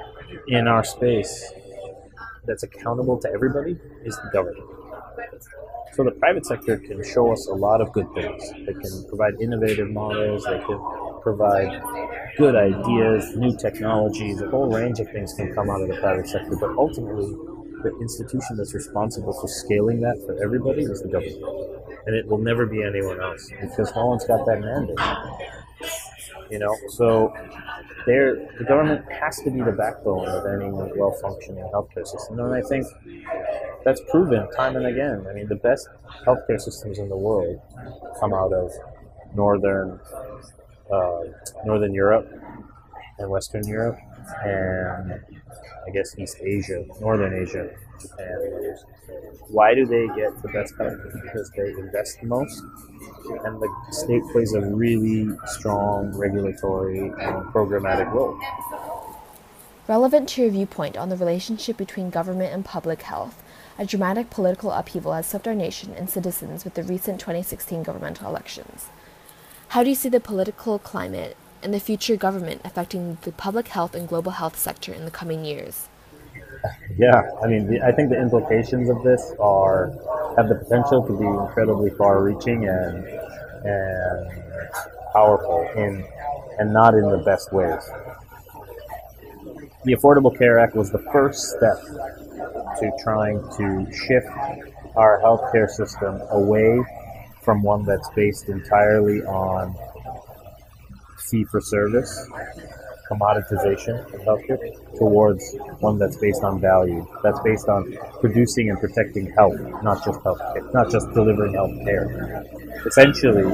in 0.48 0.68
our 0.68 0.84
space 0.84 1.50
that's 2.44 2.62
accountable 2.62 3.18
to 3.20 3.30
everybody 3.32 3.78
is 4.04 4.16
the 4.16 4.28
government. 4.34 4.68
So 5.98 6.04
the 6.04 6.12
private 6.12 6.46
sector 6.46 6.76
can 6.76 7.02
show 7.02 7.32
us 7.32 7.48
a 7.48 7.54
lot 7.54 7.80
of 7.80 7.92
good 7.92 8.06
things. 8.14 8.52
They 8.52 8.72
can 8.72 9.04
provide 9.08 9.34
innovative 9.40 9.90
models. 9.90 10.44
They 10.44 10.60
can 10.60 10.78
provide 11.22 11.82
good 12.36 12.54
ideas, 12.54 13.34
new 13.34 13.56
technologies. 13.58 14.40
A 14.40 14.48
whole 14.48 14.70
range 14.70 15.00
of 15.00 15.10
things 15.10 15.34
can 15.34 15.52
come 15.56 15.68
out 15.68 15.80
of 15.82 15.88
the 15.88 15.96
private 15.96 16.28
sector. 16.28 16.54
But 16.54 16.70
ultimately, 16.78 17.34
the 17.82 17.98
institution 18.00 18.58
that's 18.58 18.74
responsible 18.74 19.32
for 19.32 19.48
scaling 19.48 20.00
that 20.02 20.22
for 20.24 20.40
everybody 20.40 20.82
is 20.82 21.02
the 21.02 21.08
government, 21.08 21.42
and 22.06 22.14
it 22.14 22.28
will 22.28 22.38
never 22.38 22.64
be 22.64 22.80
anyone 22.80 23.20
else 23.20 23.50
because 23.60 23.92
no 23.96 24.06
one's 24.06 24.24
got 24.24 24.46
that 24.46 24.60
mandate. 24.60 25.00
You 26.48 26.60
know, 26.60 26.76
so 26.90 27.34
there, 28.06 28.36
the 28.56 28.64
government 28.64 29.04
has 29.10 29.38
to 29.42 29.50
be 29.50 29.60
the 29.60 29.72
backbone 29.72 30.28
of 30.28 30.46
any 30.46 30.70
well-functioning 30.70 31.68
healthcare 31.74 32.06
system, 32.06 32.38
and 32.38 32.54
I 32.54 32.62
think 32.62 32.86
that's 33.84 34.00
proven 34.10 34.50
time 34.52 34.76
and 34.76 34.86
again. 34.86 35.26
I 35.28 35.32
mean, 35.32 35.48
the 35.48 35.56
best 35.56 35.88
healthcare 36.26 36.60
systems 36.60 36.98
in 36.98 37.08
the 37.08 37.16
world 37.16 37.60
come 38.20 38.32
out 38.34 38.52
of 38.52 38.72
northern, 39.34 40.00
uh, 40.92 41.20
northern 41.64 41.94
Europe 41.94 42.28
and 43.18 43.30
Western 43.30 43.66
Europe, 43.66 43.98
and 44.44 45.20
I 45.86 45.90
guess 45.90 46.18
East 46.18 46.38
Asia, 46.40 46.84
Northern 47.00 47.34
Asia, 47.34 47.70
Japan. 48.00 48.76
Why 49.48 49.74
do 49.74 49.86
they 49.86 50.06
get 50.08 50.40
the 50.42 50.48
best 50.48 50.74
healthcare? 50.74 51.22
Because 51.22 51.50
they 51.56 51.70
invest 51.70 52.20
the 52.20 52.26
most, 52.26 52.62
and 53.44 53.60
the 53.60 53.68
state 53.90 54.22
plays 54.32 54.52
a 54.54 54.60
really 54.60 55.28
strong 55.46 56.14
regulatory 56.16 57.08
and 57.08 57.46
programmatic 57.52 58.12
role. 58.12 58.38
Relevant 59.88 60.28
to 60.30 60.42
your 60.42 60.50
viewpoint 60.50 60.98
on 60.98 61.08
the 61.08 61.16
relationship 61.16 61.78
between 61.78 62.10
government 62.10 62.52
and 62.52 62.64
public 62.64 63.02
health, 63.02 63.42
a 63.78 63.86
dramatic 63.86 64.28
political 64.28 64.72
upheaval 64.72 65.12
has 65.12 65.26
swept 65.26 65.46
our 65.46 65.54
nation 65.54 65.94
and 65.96 66.10
citizens 66.10 66.64
with 66.64 66.74
the 66.74 66.82
recent 66.82 67.20
2016 67.20 67.84
governmental 67.84 68.28
elections. 68.28 68.86
How 69.68 69.84
do 69.84 69.88
you 69.88 69.94
see 69.94 70.08
the 70.08 70.20
political 70.20 70.80
climate 70.80 71.36
and 71.62 71.72
the 71.72 71.80
future 71.80 72.16
government 72.16 72.60
affecting 72.64 73.18
the 73.22 73.32
public 73.32 73.68
health 73.68 73.94
and 73.94 74.08
global 74.08 74.32
health 74.32 74.58
sector 74.58 74.92
in 74.92 75.04
the 75.04 75.10
coming 75.10 75.44
years? 75.44 75.88
Yeah, 76.96 77.30
I 77.42 77.46
mean, 77.46 77.70
the, 77.70 77.80
I 77.82 77.92
think 77.92 78.10
the 78.10 78.20
implications 78.20 78.90
of 78.90 79.04
this 79.04 79.32
are 79.38 79.92
have 80.36 80.48
the 80.48 80.56
potential 80.56 81.06
to 81.06 81.16
be 81.16 81.24
incredibly 81.24 81.90
far-reaching 81.90 82.66
and 82.66 83.06
and 83.64 84.30
powerful 85.12 85.68
in 85.76 86.04
and 86.58 86.72
not 86.72 86.94
in 86.94 87.08
the 87.08 87.18
best 87.18 87.52
ways. 87.52 87.82
The 89.84 89.94
Affordable 89.94 90.36
Care 90.36 90.58
Act 90.58 90.74
was 90.74 90.90
the 90.90 90.98
first 91.12 91.50
step 91.50 91.78
to 92.38 92.92
trying 93.02 93.40
to 93.56 93.86
shift 93.92 94.28
our 94.96 95.20
healthcare 95.22 95.68
system 95.68 96.20
away 96.30 96.82
from 97.42 97.62
one 97.62 97.84
that's 97.84 98.08
based 98.14 98.48
entirely 98.48 99.22
on 99.22 99.74
fee 101.30 101.44
for 101.44 101.60
service, 101.60 102.28
commoditization 103.10 103.98
of 104.14 104.20
healthcare, 104.20 104.58
towards 104.98 105.54
one 105.80 105.98
that's 105.98 106.16
based 106.16 106.42
on 106.42 106.60
value, 106.60 107.06
that's 107.22 107.40
based 107.40 107.68
on 107.68 107.96
producing 108.20 108.70
and 108.70 108.78
protecting 108.80 109.32
health, 109.32 109.58
not 109.82 110.04
just 110.04 110.18
healthcare, 110.20 110.74
not 110.74 110.90
just 110.90 111.08
delivering 111.14 111.54
health 111.54 111.72
care. 111.84 112.44
Essentially, 112.86 113.44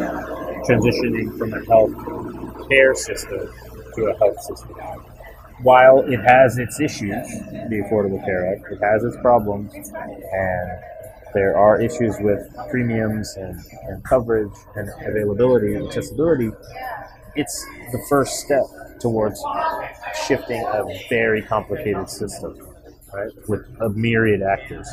transitioning 0.67 1.37
from 1.39 1.53
a 1.53 1.65
health 1.67 2.69
care 2.69 2.95
system 2.95 3.49
to 3.95 4.07
a 4.07 4.19
health 4.19 4.41
system. 4.43 5.14
While 5.65 6.01
it 6.01 6.21
has 6.21 6.59
its 6.59 6.79
issues, 6.79 7.27
the 7.71 7.83
Affordable 7.89 8.23
Care 8.23 8.53
Act, 8.53 8.71
it 8.71 8.81
has 8.83 9.03
its 9.03 9.17
problems, 9.23 9.73
and 9.75 10.71
there 11.33 11.57
are 11.57 11.81
issues 11.81 12.17
with 12.21 12.55
premiums 12.71 13.35
and, 13.37 13.59
and 13.89 14.05
coverage 14.05 14.53
and 14.77 14.91
availability 15.07 15.75
and 15.75 15.87
accessibility, 15.87 16.51
it's 17.35 17.65
the 17.93 18.05
first 18.11 18.41
step 18.41 18.65
towards 19.01 19.43
shifting 20.29 20.63
a 20.63 20.85
very 21.09 21.41
complicated 21.41 22.11
system, 22.11 22.59
right, 23.15 23.31
with 23.49 23.63
a 23.81 23.89
myriad 23.89 24.43
actors. 24.43 24.87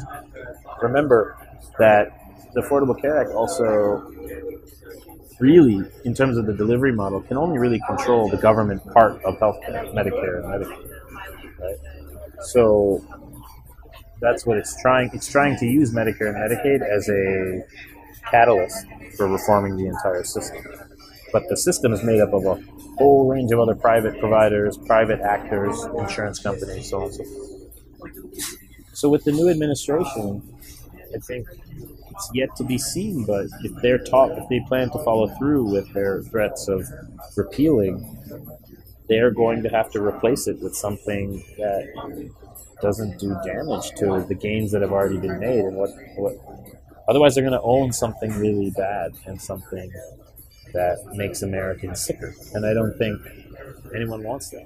Remember 0.82 1.36
that 1.80 2.18
the 2.54 2.62
Affordable 2.62 3.00
Care 3.00 3.20
Act 3.20 3.32
also 3.32 4.10
really, 5.42 5.84
in 6.06 6.14
terms 6.14 6.38
of 6.38 6.46
the 6.46 6.54
delivery 6.54 6.94
model, 6.94 7.22
can 7.22 7.38
only 7.38 7.58
really 7.58 7.82
control 7.88 8.30
the 8.30 8.38
government 8.38 8.82
part 8.94 9.22
of 9.24 9.38
healthcare, 9.40 9.92
Medicare 9.94 10.38
and 10.38 10.46
Medicaid, 10.46 11.60
right? 11.60 11.78
So 12.44 13.04
that's 14.22 14.46
what 14.46 14.58
it's 14.58 14.80
trying. 14.82 15.10
It's 15.14 15.30
trying 15.30 15.58
to 15.58 15.66
use 15.66 15.92
Medicare 15.92 16.30
and 16.30 16.38
Medicaid 16.38 16.82
as 16.88 17.10
a 17.10 17.64
catalyst 18.30 18.86
for 19.18 19.28
reforming 19.28 19.76
the 19.78 19.88
entire 19.88 20.24
system. 20.24 20.64
But 21.34 21.50
the 21.50 21.58
system 21.58 21.92
is 21.92 22.04
made 22.04 22.22
up 22.22 22.34
of 22.34 22.46
a 22.46 22.56
whole 22.98 23.28
range 23.28 23.52
of 23.52 23.60
other 23.60 23.76
private 23.76 24.20
providers, 24.20 24.78
private 24.78 25.22
actors, 25.22 25.84
insurance 25.98 26.40
companies, 26.40 26.90
so 26.90 26.98
on 26.98 27.04
and 27.06 27.14
so 27.16 27.24
forth. 27.24 27.48
So 28.94 29.10
with 29.10 29.24
the 29.24 29.32
new 29.32 29.50
administration, 29.50 30.44
I 31.16 31.20
think 31.20 31.48
it's 32.10 32.30
yet 32.34 32.56
to 32.58 32.64
be 32.64 32.78
seen, 32.78 33.26
but 33.26 33.48
if 33.64 33.72
they're 33.82 34.04
taught, 34.04 34.38
if 34.38 34.48
they 34.50 34.62
plan 34.68 34.90
to 34.92 35.00
follow 35.04 35.28
through 35.38 35.72
with 35.72 35.92
their 35.94 36.22
threats 36.24 36.68
of 36.68 36.88
repealing, 37.36 38.18
they're 39.08 39.32
going 39.32 39.64
to 39.64 39.70
have 39.70 39.92
to 39.92 40.02
replace 40.02 40.48
it 40.48 40.60
with 40.62 40.76
something 40.76 41.44
that 41.58 42.32
doesn't 42.82 43.20
do 43.20 43.36
damage 43.46 43.92
to 43.98 44.26
the 44.28 44.36
gains 44.36 44.72
that 44.72 44.82
have 44.82 44.92
already 44.92 45.18
been 45.18 45.40
made 45.40 45.60
and 45.60 45.76
what, 45.76 45.90
what 46.16 46.36
otherwise 47.08 47.36
they're 47.36 47.44
going 47.44 47.60
to 47.60 47.62
own 47.62 47.92
something 47.92 48.32
really 48.40 48.72
bad 48.72 49.12
and 49.26 49.42
something 49.42 49.92
that 50.74 50.98
makes 51.14 51.42
Americans 51.42 52.00
sicker, 52.06 52.34
and 52.54 52.66
I 52.66 52.74
don't 52.74 52.98
think 52.98 53.20
anyone 53.94 54.24
wants 54.24 54.50
that. 54.52 54.66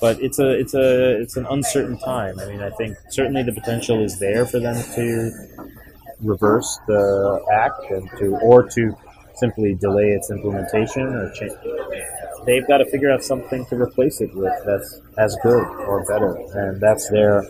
But 0.00 0.20
it's 0.20 0.38
a 0.38 0.50
it's 0.50 0.74
a 0.74 1.20
it's 1.20 1.36
an 1.36 1.46
uncertain 1.46 1.98
time. 1.98 2.38
I 2.38 2.46
mean, 2.46 2.60
I 2.60 2.70
think 2.70 2.96
certainly 3.10 3.42
the 3.42 3.52
potential 3.52 4.02
is 4.04 4.18
there 4.18 4.44
for 4.44 4.60
them 4.60 4.76
to 4.94 5.32
reverse 6.20 6.78
the 6.86 7.40
act 7.52 7.90
and 7.90 8.08
to 8.18 8.36
or 8.42 8.62
to 8.70 8.96
simply 9.36 9.74
delay 9.74 10.10
its 10.10 10.30
implementation 10.30 11.02
or 11.02 11.30
change. 11.32 11.52
They've 12.44 12.66
got 12.66 12.78
to 12.78 12.86
figure 12.86 13.10
out 13.10 13.24
something 13.24 13.66
to 13.66 13.76
replace 13.76 14.20
it 14.20 14.34
with 14.34 14.52
that's 14.66 15.00
as 15.18 15.36
good 15.42 15.64
or 15.64 16.04
better, 16.04 16.36
and 16.54 16.80
that's 16.80 17.08
their 17.10 17.44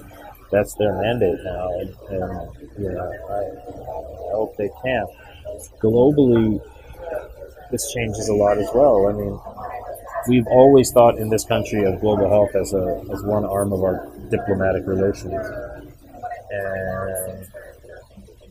that's 0.51 0.75
their 0.75 0.93
mandate 1.03 1.39
now. 1.45 1.69
And, 1.81 1.95
and 2.11 2.51
you 2.79 2.93
know, 2.93 3.13
I, 3.29 4.31
I 4.31 4.33
hope 4.33 4.57
they 4.57 4.71
can. 4.85 5.07
Globally, 5.83 6.61
this 7.71 7.93
changes 7.93 8.29
a 8.29 8.35
lot 8.35 8.59
as 8.59 8.69
well. 8.75 9.09
I 9.09 9.13
mean, 9.13 9.39
we've 10.29 10.47
always 10.49 10.91
thought 10.93 11.19
in 11.19 11.29
this 11.29 11.45
country 11.45 11.85
of 11.85 12.01
global 12.01 12.29
health 12.29 12.55
as 12.55 12.73
a 12.73 13.05
as 13.13 13.23
one 13.23 13.45
arm 13.45 13.73
of 13.73 13.83
our 13.83 14.09
diplomatic 14.31 14.87
relations, 14.87 15.33
and 16.51 17.47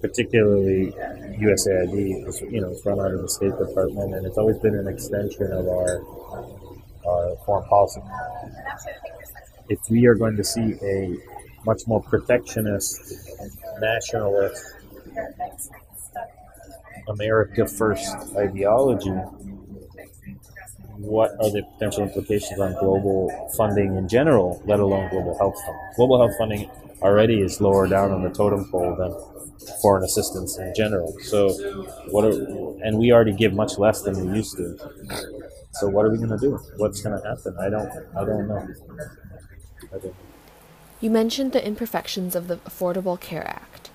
particularly 0.02 0.92
USAID 1.40 2.28
is 2.28 2.42
you 2.42 2.62
know 2.62 2.70
it's 2.70 2.86
run 2.86 3.00
out 3.00 3.12
of 3.12 3.22
the 3.22 3.30
State 3.30 3.58
Department, 3.58 4.16
and 4.16 4.26
it's 4.26 4.38
always 4.38 4.58
been 4.60 4.76
an 4.76 4.88
extension 4.88 5.52
of 5.52 5.68
our 5.68 6.02
our 7.08 7.36
foreign 7.46 7.68
policy. 7.70 8.02
If 9.70 9.80
we 9.90 10.06
are 10.06 10.16
going 10.16 10.38
to 10.38 10.44
see 10.44 10.76
a 10.84 11.16
much 11.66 11.82
more 11.88 12.02
protectionist, 12.02 13.14
nationalist 13.80 14.64
America 17.08 17.68
First 17.68 18.16
ideology, 18.36 19.14
what 21.06 21.32
are 21.40 21.50
the 21.50 21.64
potential 21.74 22.04
implications 22.04 22.60
on 22.60 22.74
global 22.74 23.30
funding 23.58 23.96
in 23.96 24.08
general, 24.08 24.62
let 24.66 24.80
alone 24.80 25.10
global 25.10 25.38
health 25.38 25.56
funding? 25.66 25.94
Global 25.96 26.20
health 26.20 26.38
funding 26.38 26.70
already 27.02 27.42
is 27.42 27.62
lower 27.62 27.88
down 27.88 28.12
on 28.12 28.24
the 28.24 28.30
totem 28.30 28.66
pole 28.70 28.96
than 28.96 29.14
foreign 29.82 30.04
assistance 30.04 30.58
in 30.58 30.74
general. 30.76 31.16
So, 31.22 31.50
what 32.10 32.26
are, 32.26 32.32
and 32.84 32.98
we 32.98 33.12
already 33.12 33.34
give 33.34 33.54
much 33.54 33.78
less 33.78 34.02
than 34.02 34.26
we 34.26 34.36
used 34.36 34.58
to. 34.58 34.78
So, 35.74 35.88
what 35.88 36.06
are 36.06 36.12
we 36.12 36.18
going 36.18 36.30
to 36.30 36.38
do? 36.38 36.60
What's 36.78 37.02
going 37.02 37.22
to 37.22 37.28
happen? 37.28 37.56
I 37.60 37.70
don't, 37.70 37.90
I 38.16 38.26
don't 38.26 38.48
know. 38.48 38.68
I 39.94 39.98
don't. 40.00 40.16
You 41.02 41.10
mentioned 41.10 41.52
the 41.52 41.66
imperfections 41.66 42.36
of 42.36 42.48
the 42.48 42.58
Affordable 42.58 43.20
Care 43.20 43.48
Act. 43.48 43.90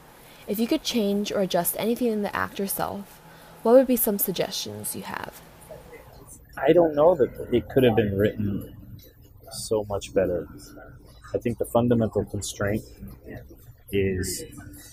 If 0.46 0.58
you 0.58 0.66
could 0.66 0.82
change 0.82 1.32
or 1.32 1.40
adjust 1.40 1.76
anything 1.78 2.08
in 2.08 2.22
the 2.22 2.34
act 2.34 2.58
yourself, 2.58 3.20
what 3.62 3.72
would 3.74 3.86
be 3.86 3.96
some 3.96 4.18
suggestions 4.18 4.94
you 4.96 5.02
have? 5.02 5.40
I 6.60 6.72
don't 6.72 6.94
know 6.94 7.14
that 7.14 7.30
it 7.52 7.68
could 7.68 7.84
have 7.84 7.96
been 7.96 8.16
written 8.16 8.76
so 9.50 9.84
much 9.88 10.12
better. 10.14 10.48
I 11.34 11.38
think 11.38 11.58
the 11.58 11.64
fundamental 11.64 12.24
constraint 12.24 12.82
is 13.92 14.44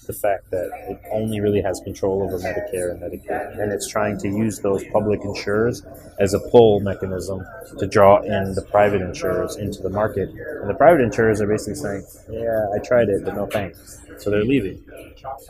the 0.08 0.14
fact 0.14 0.50
that 0.50 0.70
it 0.90 1.00
only 1.12 1.40
really 1.40 1.62
has 1.62 1.80
control 1.82 2.24
over 2.24 2.40
Medicare 2.40 2.92
and 2.92 3.02
Medicaid, 3.02 3.60
and 3.60 3.72
it's 3.72 3.88
trying 3.88 4.18
to 4.20 4.28
use 4.28 4.60
those 4.60 4.84
public 4.86 5.22
insurers 5.24 5.84
as 6.20 6.34
a 6.34 6.40
pull 6.40 6.80
mechanism 6.80 7.46
to 7.78 7.86
draw 7.86 8.22
in 8.22 8.54
the 8.56 8.66
private 8.72 9.02
insurers 9.02 9.58
into 9.58 9.84
the 9.84 9.90
market. 9.90 10.30
And 10.30 10.70
the 10.70 10.74
private 10.74 11.02
insurers 11.02 11.42
are 11.42 11.48
basically 11.48 11.76
saying, 11.76 12.06
"Yeah, 12.30 12.68
I 12.74 12.80
tried 12.80 13.10
it, 13.10 13.24
but 13.24 13.36
no 13.36 13.46
thanks," 13.46 14.00
so 14.18 14.32
they're 14.32 14.46
leaving 14.46 14.84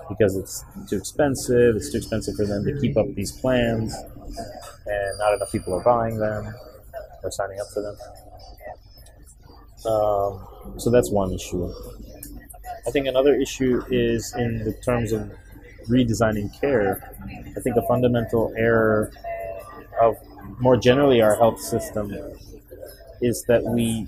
because 0.10 0.36
it's 0.36 0.66
too 0.90 0.98
expensive. 0.98 1.76
It's 1.76 1.92
too 1.92 2.00
expensive 2.00 2.36
for 2.36 2.46
them 2.46 2.66
to 2.66 2.78
keep 2.82 2.98
up 2.98 3.08
these 3.16 3.32
plans, 3.32 3.96
and 4.88 5.18
not 5.20 5.34
enough 5.34 5.52
people 5.52 5.74
are 5.74 5.84
buying 5.84 6.18
them 6.18 6.54
or 7.24 7.32
signing 7.32 7.60
up 7.60 7.68
for 7.74 7.82
them. 7.82 7.96
Um, 9.86 10.80
so 10.80 10.90
that's 10.90 11.12
one 11.12 11.34
issue. 11.34 11.72
I 12.86 12.92
think 12.92 13.08
another 13.08 13.36
issue 13.36 13.84
is 13.90 14.34
in 14.36 14.60
the 14.64 14.74
terms 14.74 15.12
of 15.12 15.32
redesigning 15.88 16.58
care. 16.60 17.14
I 17.56 17.60
think 17.62 17.76
a 17.76 17.82
fundamental 17.88 18.54
error 18.58 19.12
of 20.02 20.18
more 20.60 20.78
generally 20.78 21.22
our 21.22 21.36
health 21.36 21.60
system 21.60 22.14
is 23.22 23.44
that 23.44 23.64
we 23.64 24.08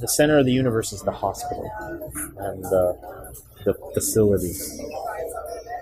the 0.00 0.08
center 0.08 0.38
of 0.38 0.46
the 0.46 0.52
universe 0.52 0.92
is 0.92 1.00
the 1.02 1.12
hospital 1.12 1.70
and 2.38 2.64
the, 2.64 2.98
the 3.64 3.74
facilities. 3.94 4.80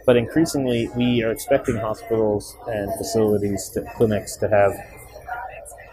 But 0.07 0.17
increasingly, 0.17 0.89
we 0.97 1.23
are 1.23 1.31
expecting 1.31 1.77
hospitals 1.77 2.57
and 2.67 2.93
facilities, 2.99 3.69
to, 3.71 3.83
clinics, 3.97 4.37
to 4.37 4.49
have 4.49 4.73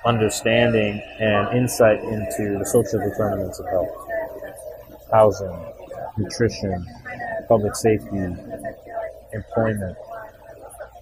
understanding 0.06 1.02
and 1.20 1.58
insight 1.58 2.02
into 2.04 2.58
the 2.58 2.66
social 2.66 3.00
determinants 3.00 3.60
of 3.60 3.66
health 3.68 4.08
housing, 5.12 5.58
nutrition, 6.18 6.86
public 7.48 7.76
safety, 7.76 8.18
employment. 9.34 9.98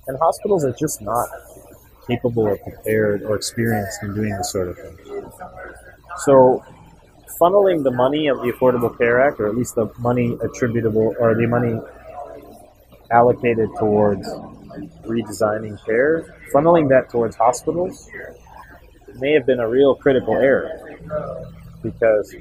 And 0.07 0.17
hospitals 0.19 0.63
are 0.63 0.73
just 0.73 1.01
not 1.01 1.27
capable 2.07 2.43
or 2.43 2.57
prepared 2.57 3.23
or 3.23 3.35
experienced 3.35 4.03
in 4.03 4.13
doing 4.13 4.35
this 4.37 4.51
sort 4.51 4.69
of 4.69 4.77
thing. 4.77 5.31
So, 6.17 6.63
funneling 7.41 7.83
the 7.83 7.91
money 7.91 8.27
of 8.27 8.37
the 8.37 8.51
Affordable 8.51 8.95
Care 8.97 9.21
Act, 9.21 9.39
or 9.39 9.47
at 9.47 9.55
least 9.55 9.75
the 9.75 9.91
money 9.99 10.37
attributable, 10.41 11.15
or 11.19 11.35
the 11.35 11.47
money 11.47 11.79
allocated 13.11 13.69
towards 13.77 14.27
redesigning 15.03 15.83
care, 15.85 16.35
funneling 16.53 16.89
that 16.89 17.09
towards 17.09 17.35
hospitals 17.35 18.09
may 19.15 19.33
have 19.33 19.45
been 19.45 19.59
a 19.59 19.67
real 19.67 19.95
critical 19.95 20.35
error 20.35 20.69
because 21.81 22.35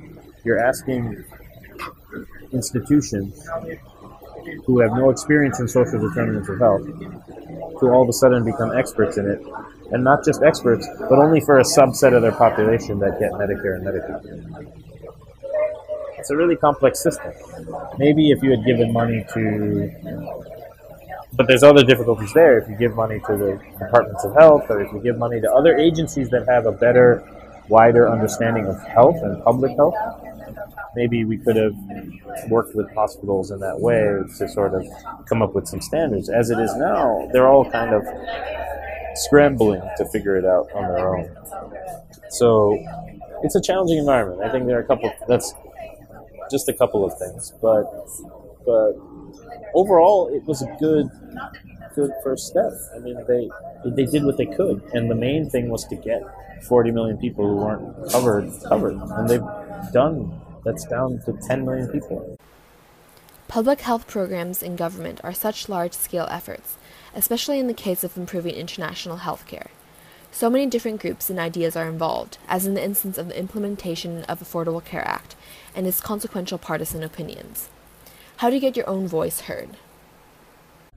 you're 0.45 0.59
asking 0.59 1.25
institutions 2.53 3.49
who 4.67 4.81
have 4.81 4.93
no 4.93 5.11
experience 5.11 5.61
in 5.61 5.69
social 5.69 5.99
determinants 6.01 6.49
of 6.49 6.59
health 6.59 6.85
to 7.81 7.87
all 7.91 8.03
of 8.03 8.09
a 8.09 8.13
sudden 8.13 8.45
become 8.45 8.77
experts 8.77 9.17
in 9.17 9.27
it, 9.29 9.41
and 9.93 10.05
not 10.05 10.25
just 10.25 10.43
experts, 10.43 10.87
but 11.09 11.19
only 11.19 11.41
for 11.41 11.59
a 11.59 11.63
subset 11.63 12.15
of 12.15 12.23
their 12.23 12.33
population 12.33 12.99
that 12.99 13.19
get 13.19 13.33
Medicare 13.33 13.77
and 13.77 13.87
Medicaid. 13.87 14.85
It's 16.19 16.31
a 16.31 16.37
really 16.37 16.57
complex 16.57 17.03
system. 17.03 17.33
Maybe 17.99 18.31
if 18.31 18.43
you 18.43 18.51
had 18.51 18.65
given 18.65 18.93
money 18.93 19.25
to, 19.35 19.91
but 21.37 21.47
there's 21.49 21.63
other 21.63 21.85
difficulties 21.85 22.33
there. 22.33 22.59
If 22.59 22.69
you 22.69 22.77
give 22.77 22.95
money 22.95 23.21
to 23.27 23.37
the 23.37 23.61
departments 23.79 24.25
of 24.25 24.35
health, 24.35 24.65
or 24.69 24.81
if 24.81 24.93
you 24.93 25.01
give 25.01 25.19
money 25.19 25.41
to 25.41 25.53
other 25.53 25.77
agencies 25.77 26.31
that 26.31 26.47
have 26.49 26.67
a 26.67 26.73
better, 26.73 27.23
wider 27.69 28.09
understanding 28.09 28.67
of 28.67 28.81
health 28.83 29.17
and 29.23 29.43
public 29.43 29.77
health, 29.77 29.95
maybe 30.95 31.25
we 31.25 31.37
could 31.39 31.57
have 31.57 31.75
worked 32.49 32.75
with 32.75 32.93
hospitals 32.95 33.51
in 33.51 33.59
that 33.61 33.81
way 33.81 34.01
to 34.39 34.49
sort 34.49 34.75
of 34.75 34.87
come 35.27 35.43
up 35.43 35.55
with 35.55 35.67
some 35.67 35.81
standards. 35.81 36.29
As 36.29 36.51
it 36.51 36.59
is 36.59 36.75
now, 36.77 37.29
they're 37.33 37.49
all 37.49 37.69
kind 37.71 37.95
of 37.95 38.05
scrambling 39.15 39.83
to 39.97 40.05
figure 40.11 40.37
it 40.37 40.45
out 40.45 40.69
on 40.75 40.95
their 40.95 41.17
own. 41.17 41.37
So 42.31 42.79
it's 43.43 43.55
a 43.55 43.61
challenging 43.61 43.99
environment. 43.99 44.43
I 44.43 44.51
think 44.51 44.67
there 44.67 44.79
are 44.79 44.83
a 44.83 44.87
couple. 44.87 45.13
That's 45.29 45.55
just 46.51 46.69
a 46.69 46.73
couple 46.73 47.05
of 47.05 47.17
things, 47.19 47.53
but 47.63 47.85
but 48.65 48.95
overall, 49.75 50.29
it 50.29 50.45
was 50.45 50.63
a 50.63 50.77
good 50.79 51.09
good 51.95 52.11
first 52.23 52.47
step. 52.47 52.73
I 52.95 52.99
mean, 52.99 53.17
they 53.27 53.51
they 53.85 54.07
did 54.07 54.25
what 54.25 54.37
they 54.37 54.47
could, 54.47 54.83
and 54.93 55.11
the 55.11 55.15
main 55.15 55.49
thing 55.49 55.69
was 55.69 55.85
to 55.87 55.97
get 55.97 56.23
40 56.65 56.91
million 56.91 57.19
people 57.19 57.47
who 57.47 57.57
weren't 57.57 58.11
covered 58.11 58.51
covered, 58.69 58.97
and 58.97 59.29
they've 59.29 59.93
done 59.93 60.41
that's 60.65 60.85
down 60.87 61.21
to 61.27 61.39
10 61.47 61.65
million 61.65 61.89
people. 61.89 62.39
Public 63.49 63.83
health 63.83 64.09
programs 64.09 64.63
in 64.63 64.75
government 64.75 65.21
are 65.23 65.35
such 65.35 65.69
large 65.69 65.93
scale 65.93 66.27
efforts, 66.31 66.77
especially 67.15 67.61
in 67.61 67.67
the 67.67 67.75
case 67.75 68.03
of 68.03 68.17
improving 68.17 68.55
international 68.55 69.19
healthcare. 69.19 69.69
So 70.33 70.51
many 70.51 70.67
different 70.67 71.01
groups 71.01 71.31
and 71.31 71.39
ideas 71.39 71.77
are 71.77 71.87
involved, 71.87 72.39
as 72.49 72.67
in 72.67 72.75
the 72.75 72.83
instance 72.83 73.19
of 73.19 73.29
the 73.29 73.39
implementation 73.39 74.25
of 74.25 74.41
Affordable 74.41 74.85
Care 74.85 75.07
Act 75.07 75.37
and 75.77 75.87
its 75.87 76.01
consequential 76.01 76.59
partisan 76.59 77.05
opinions. 77.05 77.69
How 78.37 78.51
do 78.51 78.57
you 78.57 78.61
get 78.61 78.77
your 78.77 78.89
own 78.89 79.07
voice 79.07 79.41
heard? 79.41 79.71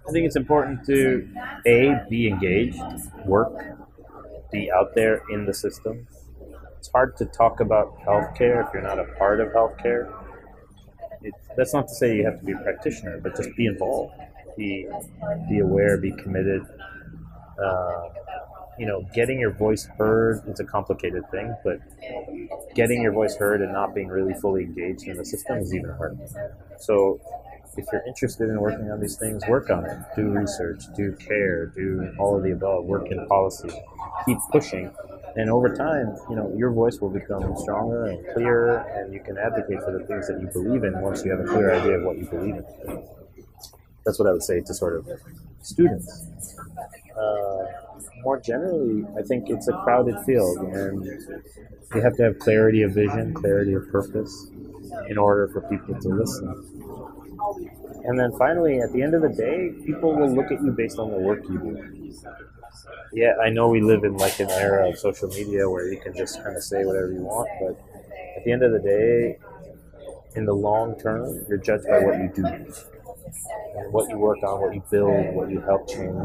I 0.07 0.11
think 0.11 0.25
it's 0.25 0.35
important 0.35 0.85
to 0.85 1.27
A, 1.65 2.05
be 2.09 2.27
engaged, 2.27 2.81
work, 3.25 3.53
be 4.51 4.71
out 4.71 4.95
there 4.95 5.21
in 5.29 5.45
the 5.45 5.53
system, 5.53 6.07
it's 6.87 6.93
hard 6.93 7.17
to 7.17 7.25
talk 7.25 7.59
about 7.59 7.99
healthcare 7.99 8.65
if 8.65 8.73
you're 8.73 8.81
not 8.81 8.97
a 8.97 9.03
part 9.17 9.41
of 9.41 9.49
healthcare. 9.49 10.09
It, 11.21 11.33
that's 11.57 11.73
not 11.73 11.89
to 11.89 11.93
say 11.93 12.15
you 12.15 12.23
have 12.23 12.39
to 12.39 12.45
be 12.45 12.53
a 12.53 12.57
practitioner, 12.59 13.19
but 13.19 13.35
just 13.35 13.49
be 13.57 13.65
involved, 13.65 14.13
be 14.55 14.87
be 15.49 15.59
aware, 15.59 15.97
be 15.97 16.11
committed. 16.11 16.61
Uh, 17.61 18.03
you 18.77 18.85
know, 18.85 19.07
getting 19.13 19.39
your 19.39 19.51
voice 19.51 19.85
heard 19.97 20.47
is 20.47 20.59
a 20.59 20.65
complicated 20.65 21.29
thing, 21.31 21.55
but 21.63 21.79
getting 22.75 23.01
your 23.01 23.11
voice 23.11 23.35
heard 23.35 23.61
and 23.61 23.73
not 23.73 23.95
being 23.95 24.07
really 24.07 24.33
fully 24.35 24.63
engaged 24.63 25.07
in 25.07 25.17
the 25.17 25.25
system 25.25 25.57
is 25.57 25.73
even 25.73 25.89
harder. 25.89 26.17
So, 26.79 27.19
if 27.75 27.85
you're 27.91 28.03
interested 28.07 28.49
in 28.49 28.59
working 28.59 28.89
on 28.89 28.99
these 28.99 29.17
things, 29.17 29.43
work 29.47 29.69
on 29.69 29.85
it. 29.85 29.97
Do 30.15 30.29
research, 30.29 30.83
do 30.95 31.11
care, 31.13 31.67
do 31.67 32.11
all 32.17 32.35
of 32.35 32.43
the 32.43 32.51
above. 32.51 32.85
Work 32.85 33.11
in 33.11 33.23
policy. 33.27 33.69
Keep 34.25 34.39
pushing 34.51 34.91
and 35.37 35.51
over 35.51 35.73
time, 35.75 36.17
you 36.31 36.35
know, 36.35 36.51
your 36.57 36.71
voice 36.71 36.99
will 36.99 37.11
become 37.11 37.55
stronger 37.57 38.05
and 38.05 38.25
clearer, 38.33 38.77
and 38.77 39.13
you 39.13 39.19
can 39.19 39.37
advocate 39.37 39.79
for 39.83 39.91
the 39.91 40.03
things 40.05 40.27
that 40.27 40.41
you 40.41 40.47
believe 40.47 40.83
in 40.83 40.99
once 40.99 41.23
you 41.23 41.29
have 41.29 41.39
a 41.39 41.43
clear 41.43 41.75
idea 41.75 41.99
of 41.99 42.03
what 42.05 42.17
you 42.17 42.25
believe 42.25 42.55
in. 42.55 43.03
That's 44.03 44.17
what 44.17 44.27
I 44.27 44.31
would 44.31 44.41
say 44.41 44.61
to 44.61 44.73
sort 44.73 44.95
of 44.95 45.07
students. 45.61 46.25
Uh, 47.15 47.65
more 48.27 48.41
generally, 48.41 49.05
I 49.17 49.21
think 49.21 49.49
it's 49.49 49.69
a 49.69 49.75
crowded 49.83 50.17
field, 50.25 50.57
and 50.57 51.05
you 51.95 52.01
have 52.01 52.15
to 52.17 52.23
have 52.23 52.39
clarity 52.39 52.81
of 52.81 52.91
vision, 52.91 53.33
clarity 53.33 53.73
of 53.73 53.89
purpose, 53.89 54.33
in 55.07 55.17
order 55.17 55.47
for 55.47 55.61
people 55.71 55.95
to 56.01 56.09
listen. 56.09 56.49
And 58.03 58.19
then 58.19 58.31
finally, 58.37 58.81
at 58.81 58.91
the 58.91 59.01
end 59.01 59.13
of 59.15 59.21
the 59.21 59.29
day, 59.29 59.71
people 59.85 60.13
will 60.13 60.29
look 60.29 60.51
at 60.51 60.61
you 60.61 60.71
based 60.71 60.99
on 60.99 61.09
the 61.09 61.21
work 61.29 61.41
you 61.47 61.57
do 61.57 61.73
yeah, 63.13 63.33
I 63.41 63.49
know 63.49 63.69
we 63.69 63.81
live 63.81 64.03
in 64.03 64.17
like 64.17 64.39
an 64.39 64.49
era 64.49 64.89
of 64.89 64.99
social 64.99 65.29
media 65.29 65.69
where 65.69 65.87
you 65.91 65.99
can 65.99 66.13
just 66.15 66.43
kind 66.43 66.55
of 66.55 66.63
say 66.63 66.83
whatever 66.83 67.11
you 67.11 67.21
want, 67.21 67.49
but 67.61 67.75
at 68.35 68.43
the 68.43 68.51
end 68.51 68.61
of 68.63 68.71
the 68.73 68.79
day, 68.79 69.37
in 70.35 70.45
the 70.45 70.53
long 70.53 70.99
term, 70.99 71.45
you're 71.47 71.57
judged 71.57 71.87
by 71.87 71.99
what 71.99 72.17
you 72.19 72.29
do 72.35 72.43
and 73.75 73.93
what 73.93 74.09
you 74.09 74.17
work 74.17 74.43
on, 74.43 74.61
what 74.61 74.73
you 74.73 74.83
build, 74.91 75.33
what 75.35 75.49
you 75.49 75.59
help 75.61 75.87
change. 75.87 76.15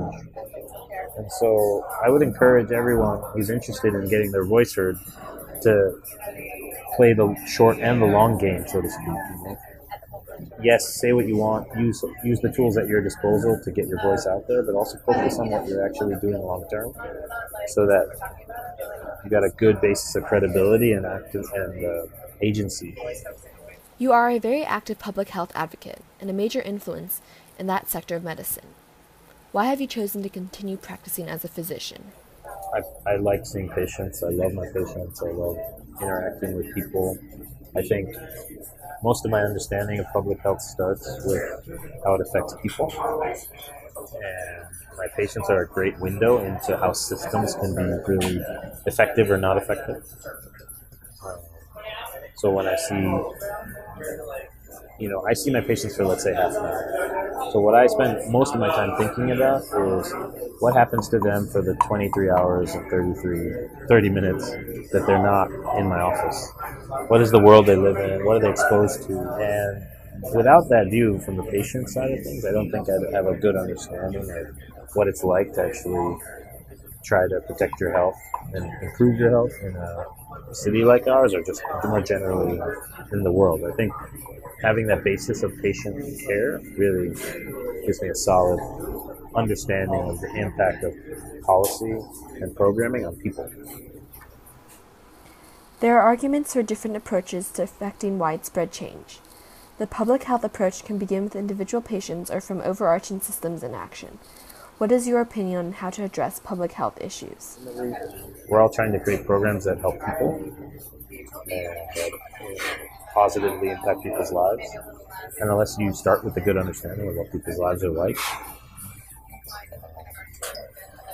And 1.17 1.31
so 1.33 1.85
I 2.05 2.09
would 2.11 2.23
encourage 2.23 2.71
everyone 2.73 3.23
who's 3.33 3.51
interested 3.51 3.95
in 3.95 4.09
getting 4.09 4.33
their 4.33 4.45
voice 4.45 4.75
heard 4.75 4.99
to 5.63 6.01
play 6.97 7.13
the 7.15 7.35
short 7.47 7.79
and 7.79 8.01
the 8.01 8.07
long 8.07 8.39
game, 8.39 8.65
so 8.67 8.81
to 8.81 8.91
speak. 8.91 9.57
Yes, 10.63 11.01
say 11.01 11.13
what 11.13 11.27
you 11.27 11.37
want, 11.37 11.69
use 11.79 12.05
use 12.25 12.41
the 12.41 12.51
tools 12.51 12.77
at 12.77 12.89
your 12.89 13.01
disposal 13.01 13.61
to 13.63 13.71
get 13.71 13.87
your 13.87 14.01
voice 14.03 14.27
out 14.27 14.47
there, 14.49 14.63
but 14.63 14.75
also 14.75 14.99
focus 14.99 15.39
on 15.39 15.51
what 15.51 15.69
you're 15.69 15.85
actually 15.85 16.15
doing 16.21 16.41
long 16.43 16.65
term, 16.71 16.93
so 17.69 17.87
that 17.87 18.07
you've 19.23 19.31
got 19.33 19.45
a 19.45 19.51
good 19.51 19.81
basis 19.81 20.15
of 20.17 20.25
credibility 20.25 20.93
and 20.93 21.07
active 21.07 21.45
and 21.55 21.85
uh, 21.85 22.07
agency. 22.41 22.97
You 24.03 24.11
are 24.11 24.31
a 24.31 24.41
very 24.41 24.65
active 24.65 24.99
public 24.99 25.29
health 25.29 25.53
advocate 25.55 26.03
and 26.21 26.29
a 26.29 26.33
major 26.33 26.61
influence 26.61 27.21
in 27.57 27.69
that 27.69 27.89
sector 27.89 28.17
of 28.17 28.25
medicine. 28.25 28.67
Why 29.53 29.67
have 29.67 29.81
you 29.81 29.87
chosen 29.87 30.25
to 30.25 30.29
continue 30.29 30.77
practicing 30.77 31.29
as 31.29 31.45
a 31.45 31.49
physician? 31.49 32.11
I, 32.75 33.13
I 33.13 33.17
like 33.19 33.47
seeing 33.47 33.69
patients. 33.69 34.25
I 34.25 34.31
love 34.31 34.55
my 34.55 34.67
patients. 34.75 35.23
I 35.23 35.31
love 35.31 35.57
interacting 36.01 36.57
with 36.57 36.75
people. 36.75 37.17
I 37.77 37.83
think 37.83 38.09
most 39.05 39.25
of 39.25 39.31
my 39.31 39.43
understanding 39.43 40.01
of 40.01 40.07
public 40.13 40.41
health 40.41 40.63
starts 40.63 41.09
with 41.25 42.03
how 42.05 42.17
it 42.17 42.23
affects 42.23 42.57
people. 42.61 42.93
And 44.15 44.65
my 44.99 45.07
patients 45.17 45.49
are 45.49 45.63
a 45.63 45.69
great 45.69 45.97
window 46.01 46.45
into 46.45 46.77
how 46.77 46.91
systems 46.93 47.55
can 47.55 47.77
be 47.77 47.85
really 48.09 48.43
effective 48.85 49.31
or 49.31 49.37
not 49.37 49.59
effective. 49.59 50.03
Um, 51.25 51.39
so 52.35 52.51
when 52.51 52.67
I 52.67 52.75
see, 52.75 53.07
you 54.99 55.09
know, 55.09 55.25
I 55.29 55.33
see 55.35 55.51
my 55.51 55.61
patients 55.61 55.97
for 55.97 56.05
let's 56.05 56.23
say 56.23 56.35
half 56.35 56.53
an 56.53 56.65
hour. 56.65 57.49
So 57.53 57.61
what 57.61 57.75
I 57.75 57.87
spend 57.87 58.31
most 58.31 58.55
of 58.55 58.61
my 58.61 58.69
time 58.69 58.97
thinking 58.97 59.33
about 59.33 59.63
is 59.63 60.13
what 60.61 60.75
happens 60.75 61.09
to 61.11 61.19
them 61.19 61.49
for 61.49 61.61
the 61.61 61.75
23 61.87 62.31
hours 62.31 62.75
and 62.75 62.89
33, 62.89 63.87
30 63.89 64.09
minutes 64.09 64.51
that 64.93 65.05
they're 65.07 65.23
not 65.23 65.51
in 65.79 65.89
my 65.89 66.01
office. 66.01 66.51
What 67.09 67.21
is 67.21 67.31
the 67.31 67.41
world 67.41 67.67
they 67.67 67.77
live 67.77 67.97
in? 67.97 68.25
What 68.25 68.37
are 68.37 68.41
they 68.41 68.51
exposed 68.51 69.03
to? 69.09 69.19
And 69.19 70.35
without 70.35 70.69
that 70.69 70.89
view 70.91 71.19
from 71.21 71.37
the 71.37 71.43
patient 71.45 71.89
side 71.89 72.13
of 72.13 72.23
things, 72.23 72.45
I 72.45 72.53
don't 72.53 72.71
think 72.71 72.89
I'd 72.89 73.13
have 73.15 73.27
a 73.27 73.35
good 73.35 73.57
understanding 73.57 74.23
of 74.31 74.89
what 74.95 75.09
it's 75.09 75.25
like 75.25 75.53
to 75.55 75.63
actually 75.65 76.19
try 77.05 77.27
to 77.29 77.41
protect 77.47 77.81
your 77.81 77.93
health 77.93 78.17
and 78.55 78.71
improve 78.83 79.19
your 79.19 79.31
health 79.31 79.53
in 79.63 79.75
a 79.75 80.05
city 80.53 80.85
like 80.85 81.07
ours 81.07 81.35
or 81.35 81.43
just 81.43 81.63
more 81.85 82.01
generally 82.01 82.61
in 83.13 83.23
the 83.23 83.33
world. 83.33 83.63
I 83.65 83.73
think 83.77 83.93
having 84.63 84.87
that 84.87 85.05
basis 85.05 85.43
of 85.43 85.57
patient 85.61 86.21
care 86.27 86.61
really 86.77 87.09
gives 87.85 88.01
me 88.03 88.09
a 88.09 88.15
solid 88.15 88.61
understanding 89.35 90.01
of 90.01 90.21
the 90.21 90.31
impact 90.37 90.85
of 90.85 90.95
policy 91.43 91.99
and 92.41 92.55
programming 92.55 93.07
on 93.07 93.17
people. 93.17 93.51
There 95.81 95.99
are 95.99 96.03
arguments 96.03 96.53
for 96.53 96.63
different 96.63 96.97
approaches 96.97 97.51
to 97.53 97.65
affecting 97.65 98.19
widespread 98.19 98.71
change. 98.71 99.19
The 99.79 99.87
public 99.89 100.25
health 100.25 100.45
approach 100.45 100.85
can 100.85 100.97
begin 100.97 101.25
with 101.25 101.35
individual 101.35 101.83
patients 101.83 102.31
or 102.31 102.41
from 102.41 102.61
overarching 102.61 103.21
systems 103.21 103.65
in 103.65 103.75
action. 103.75 104.19
What 104.83 104.91
is 104.91 105.07
your 105.07 105.21
opinion 105.21 105.59
on 105.59 105.73
how 105.75 105.91
to 105.91 106.03
address 106.03 106.41
public 106.41 106.73
health 106.73 107.01
issues? 107.01 107.57
We're 108.49 108.61
all 108.61 108.69
trying 108.69 108.91
to 108.91 108.99
create 108.99 109.25
programs 109.25 109.65
that 109.65 109.79
help 109.79 109.95
people 109.95 110.43
and 110.43 111.69
that 111.95 112.11
positively 113.15 113.69
impact 113.69 114.03
people's 114.03 114.33
lives. 114.33 114.69
And 115.39 115.51
unless 115.51 115.77
you 115.79 115.93
start 115.95 116.25
with 116.25 116.37
a 116.37 116.41
good 116.41 116.57
understanding 116.57 117.07
of 117.09 117.15
what 117.15 117.31
people's 117.31 117.59
lives 117.59 117.85
are 117.85 117.93
like, 117.93 118.17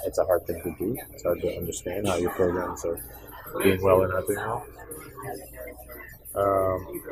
it's 0.07 0.16
a 0.16 0.24
hard 0.24 0.46
thing 0.46 0.62
to 0.62 0.74
do. 0.78 0.96
It's 1.12 1.24
hard 1.24 1.42
to 1.42 1.54
understand 1.59 2.09
how 2.09 2.16
your 2.16 2.31
programs 2.31 2.87
are 2.87 2.98
doing 3.62 3.83
well 3.83 4.00
or 4.00 4.09
not 4.09 4.26
doing 4.26 4.38
well. 4.38 4.66
Um, 6.35 7.02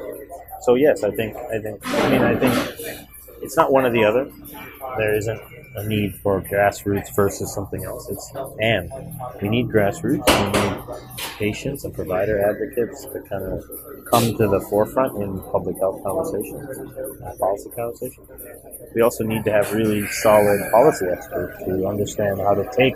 so 0.63 0.77
yes, 0.77 1.05
I 1.05 1.11
think 1.11 1.37
I 1.37 1.61
think 1.61 1.81
I 1.85 2.09
mean 2.09 2.23
I 2.23 2.35
think 2.35 3.09
it's 3.43 3.57
not 3.57 3.73
one 3.73 3.85
or 3.85 3.91
the 3.91 4.05
other. 4.05 4.31
There 4.97 5.15
isn't 5.15 5.41
a 5.77 5.87
need 5.87 6.15
for 6.17 6.41
grassroots 6.41 7.15
versus 7.15 7.53
something 7.55 7.85
else. 7.85 8.09
It's 8.09 8.33
and 8.61 8.91
we 9.43 9.49
need 9.49 9.69
grassroots. 9.69 10.27
We 10.27 10.61
need 10.61 11.27
patients 11.39 11.85
and 11.85 11.93
provider 11.93 12.41
advocates 12.41 13.05
to 13.05 13.21
kind 13.29 13.45
of 13.45 14.07
come 14.07 14.37
to 14.39 14.49
the 14.49 14.61
forefront 14.71 15.23
in 15.23 15.41
public 15.53 15.77
health 15.79 16.03
conversations, 16.03 16.79
and 16.79 17.39
policy 17.39 17.71
conversations. 17.77 18.27
We 18.95 19.03
also 19.03 19.25
need 19.25 19.45
to 19.45 19.53
have 19.53 19.73
really 19.73 20.07
solid 20.07 20.71
policy 20.71 21.07
experts 21.07 21.63
to 21.65 21.87
understand 21.87 22.41
how 22.41 22.55
to 22.55 22.69
take 22.75 22.95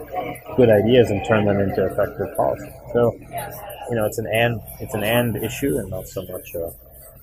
good 0.57 0.71
ideas 0.71 1.11
and 1.11 1.23
turn 1.27 1.45
them 1.45 1.61
into 1.61 1.85
effective 1.85 2.35
policy. 2.37 2.73
So, 2.95 3.13
you 3.91 3.97
know, 3.97 4.07
it's 4.07 4.19
an 4.19 4.27
and 4.27 4.61
it's 4.81 4.95
an 4.95 5.05
and 5.05 5.37
issue 5.37 5.77
and 5.77 5.91
not 5.91 6.09
so 6.09 6.25
much 6.27 6.55
a, 6.55 6.73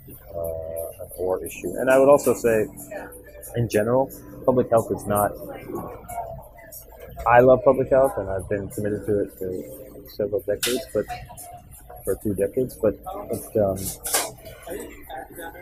uh, 0.09 1.03
an 1.03 1.09
or 1.17 1.43
issue. 1.45 1.73
And 1.77 1.89
I 1.89 1.97
would 1.99 2.09
also 2.09 2.33
say, 2.33 2.67
in 3.55 3.69
general, 3.69 4.11
public 4.45 4.69
health 4.69 4.91
is 4.91 5.05
not. 5.05 5.31
I 7.27 7.39
love 7.41 7.63
public 7.63 7.89
health, 7.89 8.13
and 8.17 8.29
I've 8.29 8.47
been 8.49 8.69
committed 8.69 9.05
to 9.05 9.19
it 9.21 9.31
for 9.37 10.09
several 10.15 10.41
decades, 10.41 10.85
but 10.93 11.05
for 12.03 12.15
two 12.23 12.33
decades. 12.33 12.75
But 12.75 12.99
it's 13.31 13.55
um, 13.57 14.17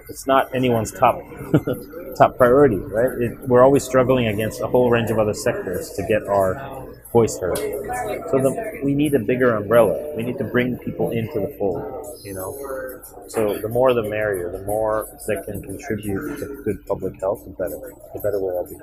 it's 0.10 0.28
not 0.28 0.54
anyone's 0.56 0.92
top 0.92 1.22
top 2.18 2.38
priority, 2.38 2.78
right? 2.78 3.22
It, 3.22 3.40
we're 3.48 3.64
always 3.64 3.84
struggling 3.84 4.28
against 4.28 4.62
a 4.62 4.68
whole 4.68 4.90
range 4.90 5.12
of 5.12 5.20
other 5.20 5.34
sectors 5.34 5.92
to 5.92 6.04
get 6.08 6.24
our 6.28 6.56
voice 7.16 7.40
heard. 7.40 7.58
So 8.30 8.36
the, 8.46 8.82
we 8.84 8.94
need 8.94 9.14
a 9.14 9.20
bigger 9.20 9.56
umbrella. 9.56 9.96
We 10.18 10.24
need 10.24 10.38
to 10.38 10.44
bring 10.44 10.78
people 10.80 11.12
into 11.12 11.40
the 11.40 11.56
fold, 11.58 11.84
you 12.24 12.34
know. 12.34 12.50
So 13.28 13.58
the 13.58 13.70
more 13.70 13.94
the 13.94 14.04
merrier. 14.04 14.52
The 14.52 14.64
more 14.64 15.08
that 15.28 15.46
can 15.46 15.62
contribute 15.62 16.40
to 16.40 16.46
good 16.66 16.86
public 16.86 17.14
health, 17.22 17.46
the 17.46 17.52
better. 17.52 17.80
The 18.14 18.20
better 18.20 18.40
we'll 18.42 18.58
all 18.58 18.68
be. 18.68 18.76